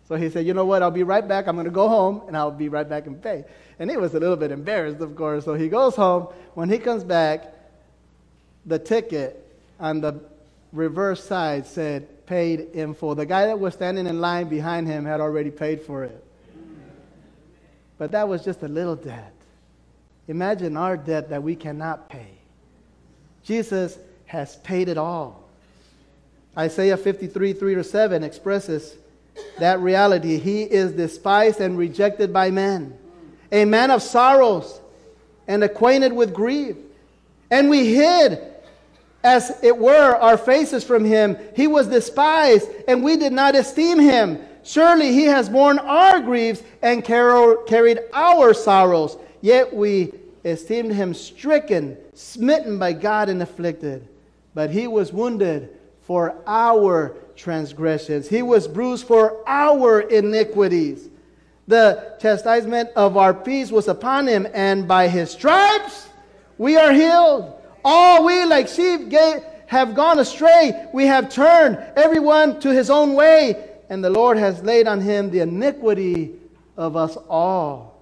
So 0.09 0.16
he 0.16 0.29
said, 0.29 0.44
You 0.44 0.55
know 0.55 0.64
what? 0.64 0.83
I'll 0.83 0.90
be 0.90 1.05
right 1.05 1.26
back. 1.26 1.46
I'm 1.46 1.55
going 1.55 1.66
to 1.66 1.70
go 1.70 1.88
home 1.88 2.22
and 2.26 2.37
I'll 2.37 2.50
be 2.50 2.68
right 2.68 2.88
back 2.88 3.07
and 3.07 3.20
pay. 3.22 3.44
And 3.79 3.88
he 3.88 3.96
was 3.96 4.14
a 4.14 4.20
little 4.20 4.37
bit 4.37 4.50
embarrassed, 4.50 5.00
of 5.00 5.14
course. 5.14 5.44
So 5.44 5.55
he 5.55 5.68
goes 5.68 5.94
home. 5.94 6.29
When 6.55 6.68
he 6.68 6.79
comes 6.79 7.05
back, 7.05 7.55
the 8.66 8.79
ticket 8.79 9.57
on 9.79 10.00
the 10.00 10.20
reverse 10.72 11.22
side 11.22 11.66
said 11.66 12.26
paid 12.26 12.61
in 12.72 12.92
full. 12.92 13.14
The 13.14 13.26
guy 13.26 13.46
that 13.46 13.59
was 13.59 13.74
standing 13.74 14.07
in 14.09 14.20
line 14.20 14.48
behind 14.48 14.88
him 14.88 15.05
had 15.05 15.20
already 15.20 15.52
paid 15.52 15.83
for 15.83 16.02
it. 16.02 16.24
But 17.98 18.11
that 18.12 18.29
was 18.29 18.44
just 18.44 18.62
a 18.64 18.68
little 18.68 18.96
debt. 18.96 19.36
Imagine 20.29 20.77
our 20.77 20.97
debt 20.97 21.31
that 21.31 21.43
we 21.43 21.55
cannot 21.55 22.09
pay. 22.09 22.31
Jesus 23.45 23.99
has 24.27 24.57
paid 24.57 24.89
it 24.89 24.99
all. 24.99 25.45
Isaiah 26.59 26.97
53, 26.97 27.53
3 27.53 27.75
to 27.77 27.85
7 27.85 28.25
expresses 28.25 28.97
that 29.59 29.79
reality. 29.81 30.39
He 30.39 30.62
is 30.62 30.93
despised 30.93 31.61
and 31.61 31.79
rejected 31.79 32.33
by 32.33 32.51
men, 32.51 32.97
a 33.53 33.65
man 33.65 33.91
of 33.91 34.03
sorrows 34.03 34.81
and 35.47 35.62
acquainted 35.62 36.12
with 36.12 36.35
grief. 36.35 36.77
And 37.51 37.71
we 37.71 37.95
hid 37.95 38.41
as 39.23 39.59
it 39.62 39.77
were, 39.77 40.17
our 40.17 40.39
faces 40.39 40.83
from 40.83 41.05
him. 41.05 41.37
He 41.55 41.67
was 41.67 41.89
despised, 41.89 42.69
and 42.89 43.03
we 43.05 43.17
did 43.17 43.33
not 43.33 43.55
esteem 43.55 43.99
him. 43.99 44.41
Surely 44.62 45.12
he 45.12 45.25
has 45.25 45.49
borne 45.49 45.79
our 45.79 46.21
griefs 46.21 46.62
and 46.83 47.05
carried 47.05 48.01
our 48.12 48.55
sorrows. 48.55 49.17
Yet 49.40 49.75
we 49.75 50.12
esteemed 50.44 50.92
him 50.92 51.14
stricken, 51.14 51.96
smitten 52.14 52.79
by 52.79 52.92
God, 52.92 53.29
and 53.29 53.42
afflicted. 53.42 54.07
But 54.55 54.70
he 54.70 54.87
was 54.87 55.12
wounded 55.12 55.70
for 56.03 56.37
our 56.46 57.16
transgressions, 57.35 58.29
he 58.29 58.42
was 58.42 58.68
bruised 58.68 59.07
for 59.07 59.42
our 59.46 60.01
iniquities. 60.01 61.09
The 61.68 62.16
chastisement 62.20 62.90
of 62.94 63.16
our 63.16 63.35
peace 63.35 63.72
was 63.72 63.88
upon 63.88 64.29
him, 64.29 64.46
and 64.55 64.87
by 64.87 65.09
his 65.09 65.33
stripes 65.33 66.09
we 66.59 66.77
are 66.77 66.92
healed. 66.92 67.53
All 67.85 68.25
we 68.25 68.44
like 68.44 68.68
sheep 68.68 69.09
gave, 69.09 69.42
have 69.66 69.94
gone 69.94 70.18
astray. 70.18 70.88
We 70.92 71.07
have 71.07 71.29
turned 71.29 71.79
everyone 71.96 72.61
to 72.61 72.72
his 72.72 72.88
own 72.88 73.14
way, 73.14 73.68
and 73.88 74.03
the 74.03 74.11
Lord 74.11 74.38
has 74.38 74.62
laid 74.62 74.87
on 74.87 75.01
him 75.01 75.31
the 75.31 75.40
iniquity 75.40 76.35
of 76.77 76.96
us 76.96 77.16
all. 77.29 77.96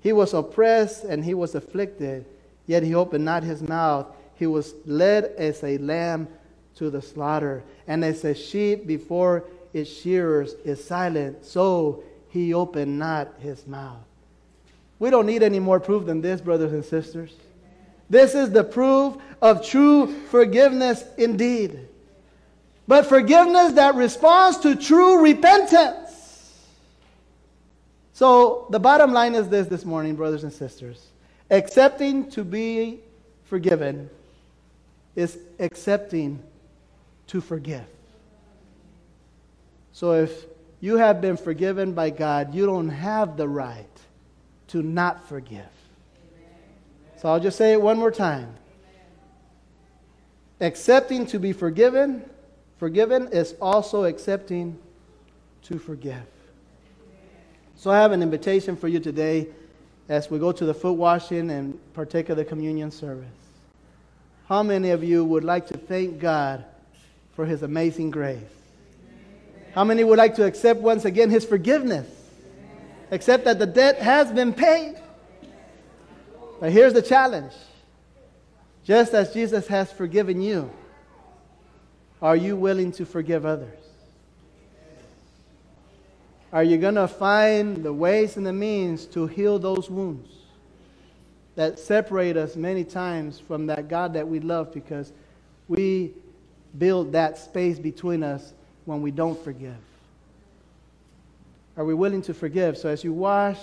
He 0.00 0.12
was 0.12 0.34
oppressed 0.34 1.04
and 1.04 1.24
he 1.24 1.34
was 1.34 1.54
afflicted, 1.54 2.24
yet 2.66 2.82
he 2.82 2.94
opened 2.94 3.24
not 3.24 3.42
his 3.42 3.62
mouth. 3.62 4.06
He 4.36 4.46
was 4.46 4.74
led 4.86 5.24
as 5.36 5.62
a 5.64 5.78
lamb 5.78 6.28
to 6.76 6.90
the 6.90 7.02
slaughter, 7.02 7.64
and 7.88 8.04
as 8.04 8.24
a 8.24 8.34
sheep 8.34 8.86
before 8.86 9.44
its 9.74 9.90
shearers 9.90 10.54
is 10.64 10.82
silent, 10.82 11.44
so 11.44 12.04
he 12.30 12.54
opened 12.54 12.98
not 12.98 13.34
his 13.40 13.66
mouth. 13.66 13.98
We 15.00 15.10
don't 15.10 15.26
need 15.26 15.42
any 15.42 15.58
more 15.58 15.80
proof 15.80 16.06
than 16.06 16.20
this, 16.20 16.40
brothers 16.40 16.72
and 16.72 16.84
sisters. 16.84 17.34
This 18.10 18.34
is 18.34 18.50
the 18.50 18.64
proof 18.64 19.16
of 19.42 19.66
true 19.66 20.06
forgiveness 20.30 21.04
indeed. 21.16 21.88
But 22.86 23.06
forgiveness 23.06 23.72
that 23.72 23.96
responds 23.96 24.58
to 24.58 24.74
true 24.74 25.22
repentance. 25.22 26.07
So, 28.18 28.66
the 28.70 28.80
bottom 28.80 29.12
line 29.12 29.36
is 29.36 29.48
this 29.48 29.68
this 29.68 29.84
morning, 29.84 30.16
brothers 30.16 30.42
and 30.42 30.52
sisters. 30.52 31.06
Accepting 31.50 32.28
to 32.30 32.42
be 32.42 32.98
forgiven 33.44 34.10
is 35.14 35.38
accepting 35.60 36.42
to 37.28 37.40
forgive. 37.40 37.86
So, 39.92 40.14
if 40.14 40.46
you 40.80 40.96
have 40.96 41.20
been 41.20 41.36
forgiven 41.36 41.92
by 41.92 42.10
God, 42.10 42.52
you 42.52 42.66
don't 42.66 42.88
have 42.88 43.36
the 43.36 43.48
right 43.48 43.86
to 44.66 44.82
not 44.82 45.28
forgive. 45.28 45.70
So 47.18 47.28
I'll 47.28 47.38
just 47.38 47.56
say 47.56 47.72
it 47.72 47.80
one 47.80 47.98
more 47.98 48.10
time. 48.10 48.52
Accepting 50.60 51.24
to 51.26 51.38
be 51.38 51.52
forgiven, 51.52 52.28
forgiven 52.78 53.28
is 53.28 53.54
also 53.62 54.06
accepting 54.06 54.76
to 55.62 55.78
forgive. 55.78 56.26
So 57.78 57.92
I 57.92 57.98
have 57.98 58.10
an 58.10 58.24
invitation 58.24 58.74
for 58.74 58.88
you 58.88 58.98
today 58.98 59.46
as 60.08 60.28
we 60.28 60.40
go 60.40 60.50
to 60.50 60.64
the 60.64 60.74
foot 60.74 60.94
washing 60.94 61.48
and 61.48 61.78
partake 61.94 62.28
of 62.28 62.36
the 62.36 62.44
communion 62.44 62.90
service. 62.90 63.28
How 64.48 64.64
many 64.64 64.90
of 64.90 65.04
you 65.04 65.24
would 65.24 65.44
like 65.44 65.68
to 65.68 65.78
thank 65.78 66.18
God 66.18 66.64
for 67.36 67.46
his 67.46 67.62
amazing 67.62 68.10
grace? 68.10 68.42
How 69.76 69.84
many 69.84 70.02
would 70.02 70.18
like 70.18 70.34
to 70.34 70.44
accept 70.44 70.80
once 70.80 71.04
again 71.04 71.30
his 71.30 71.44
forgiveness? 71.44 72.08
Accept 73.12 73.44
that 73.44 73.60
the 73.60 73.66
debt 73.66 73.98
has 73.98 74.32
been 74.32 74.52
paid. 74.52 74.96
But 76.58 76.72
here's 76.72 76.94
the 76.94 77.02
challenge 77.02 77.52
just 78.82 79.14
as 79.14 79.32
Jesus 79.32 79.68
has 79.68 79.92
forgiven 79.92 80.42
you, 80.42 80.68
are 82.20 82.34
you 82.34 82.56
willing 82.56 82.90
to 82.92 83.06
forgive 83.06 83.46
others? 83.46 83.87
Are 86.52 86.64
you 86.64 86.78
going 86.78 86.94
to 86.94 87.08
find 87.08 87.84
the 87.84 87.92
ways 87.92 88.36
and 88.36 88.46
the 88.46 88.52
means 88.52 89.04
to 89.06 89.26
heal 89.26 89.58
those 89.58 89.90
wounds 89.90 90.30
that 91.56 91.78
separate 91.78 92.36
us 92.36 92.56
many 92.56 92.84
times 92.84 93.38
from 93.38 93.66
that 93.66 93.88
God 93.88 94.14
that 94.14 94.26
we 94.26 94.40
love 94.40 94.72
because 94.72 95.12
we 95.66 96.12
build 96.78 97.12
that 97.12 97.36
space 97.36 97.78
between 97.78 98.22
us 98.22 98.54
when 98.86 99.02
we 99.02 99.10
don't 99.10 99.38
forgive? 99.44 99.76
Are 101.76 101.84
we 101.84 101.92
willing 101.94 102.22
to 102.22 102.34
forgive? 102.34 102.78
So 102.78 102.88
as 102.88 103.04
you 103.04 103.12
wash 103.12 103.58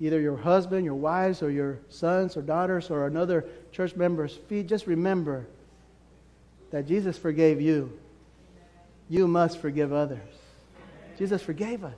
either 0.00 0.20
your 0.20 0.36
husband, 0.36 0.84
your 0.84 0.94
wives, 0.94 1.42
or 1.42 1.50
your 1.50 1.78
sons 1.88 2.36
or 2.36 2.42
daughters 2.42 2.90
or 2.90 3.06
another 3.06 3.44
church 3.72 3.94
member's 3.94 4.34
feet, 4.34 4.66
just 4.66 4.86
remember 4.86 5.46
that 6.72 6.88
Jesus 6.88 7.16
forgave 7.16 7.60
you. 7.60 7.96
You 9.08 9.28
must 9.28 9.58
forgive 9.58 9.92
others. 9.92 10.18
Jesus 11.16 11.42
forgave 11.42 11.84
us. 11.84 11.94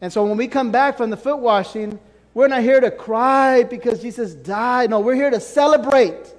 And 0.00 0.12
so 0.12 0.24
when 0.24 0.36
we 0.36 0.48
come 0.48 0.70
back 0.70 0.96
from 0.96 1.10
the 1.10 1.16
foot 1.16 1.38
washing, 1.38 1.98
we're 2.32 2.48
not 2.48 2.62
here 2.62 2.80
to 2.80 2.90
cry 2.90 3.64
because 3.64 4.00
Jesus 4.00 4.34
died. 4.34 4.90
No, 4.90 5.00
we're 5.00 5.14
here 5.14 5.30
to 5.30 5.40
celebrate. 5.40 6.34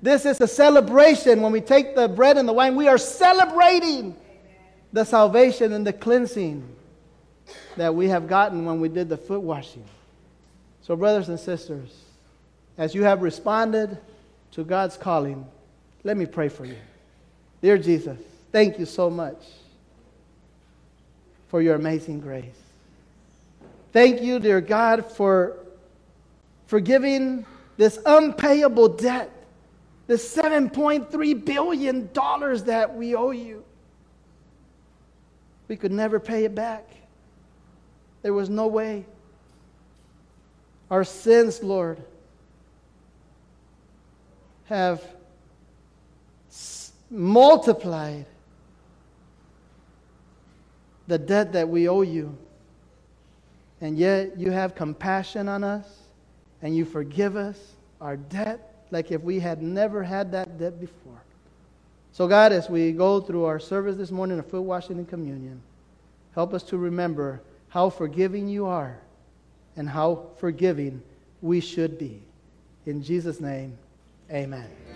This 0.00 0.24
is 0.24 0.40
a 0.40 0.46
celebration. 0.46 1.42
When 1.42 1.52
we 1.52 1.60
take 1.60 1.94
the 1.94 2.08
bread 2.08 2.38
and 2.38 2.48
the 2.48 2.52
wine, 2.52 2.76
we 2.76 2.88
are 2.88 2.98
celebrating 2.98 4.16
the 4.92 5.04
salvation 5.04 5.72
and 5.72 5.86
the 5.86 5.92
cleansing 5.92 6.76
that 7.76 7.94
we 7.94 8.08
have 8.08 8.28
gotten 8.28 8.64
when 8.64 8.80
we 8.80 8.88
did 8.88 9.08
the 9.08 9.16
foot 9.16 9.40
washing. 9.40 9.84
So, 10.82 10.96
brothers 10.96 11.28
and 11.28 11.38
sisters, 11.38 11.94
as 12.78 12.94
you 12.94 13.02
have 13.02 13.20
responded 13.20 13.98
to 14.52 14.64
God's 14.64 14.96
calling, 14.96 15.44
let 16.04 16.16
me 16.16 16.24
pray 16.24 16.48
for 16.48 16.64
you. 16.64 16.76
Dear 17.60 17.76
Jesus, 17.76 18.18
thank 18.52 18.78
you 18.78 18.86
so 18.86 19.10
much 19.10 19.36
for 21.48 21.62
your 21.62 21.74
amazing 21.74 22.20
grace. 22.20 22.44
Thank 23.92 24.22
you, 24.22 24.38
dear 24.38 24.60
God, 24.60 25.10
for 25.10 25.56
forgiving 26.66 27.46
this 27.76 27.98
unpayable 28.04 28.88
debt, 28.88 29.30
this 30.06 30.36
$7.3 30.36 31.44
billion 31.44 32.10
that 32.12 32.94
we 32.94 33.14
owe 33.14 33.30
you. 33.30 33.64
We 35.68 35.76
could 35.76 35.92
never 35.92 36.20
pay 36.20 36.44
it 36.44 36.54
back. 36.54 36.84
There 38.22 38.32
was 38.32 38.48
no 38.48 38.66
way. 38.66 39.06
Our 40.90 41.04
sins, 41.04 41.62
Lord, 41.62 42.02
have 44.66 45.02
multiplied 47.10 48.26
the 51.08 51.18
debt 51.18 51.52
that 51.54 51.68
we 51.68 51.88
owe 51.88 52.02
you. 52.02 52.36
And 53.80 53.98
yet 53.98 54.38
you 54.38 54.50
have 54.50 54.74
compassion 54.74 55.48
on 55.48 55.64
us 55.64 55.86
and 56.62 56.76
you 56.76 56.84
forgive 56.84 57.36
us 57.36 57.58
our 58.00 58.16
debt 58.16 58.84
like 58.90 59.10
if 59.10 59.22
we 59.22 59.40
had 59.40 59.62
never 59.62 60.02
had 60.02 60.32
that 60.32 60.58
debt 60.58 60.80
before. 60.80 61.20
So, 62.12 62.26
God, 62.26 62.52
as 62.52 62.68
we 62.68 62.92
go 62.92 63.20
through 63.20 63.44
our 63.44 63.60
service 63.60 63.96
this 63.96 64.10
morning 64.10 64.38
of 64.38 64.46
foot 64.46 64.62
washing 64.62 64.98
and 64.98 65.08
communion, 65.08 65.60
help 66.34 66.54
us 66.54 66.62
to 66.64 66.76
remember 66.76 67.40
how 67.68 67.90
forgiving 67.90 68.48
you 68.48 68.66
are 68.66 68.98
and 69.76 69.88
how 69.88 70.26
forgiving 70.38 71.02
we 71.42 71.60
should 71.60 71.98
be. 71.98 72.20
In 72.86 73.02
Jesus' 73.02 73.40
name, 73.40 73.76
amen. 74.30 74.87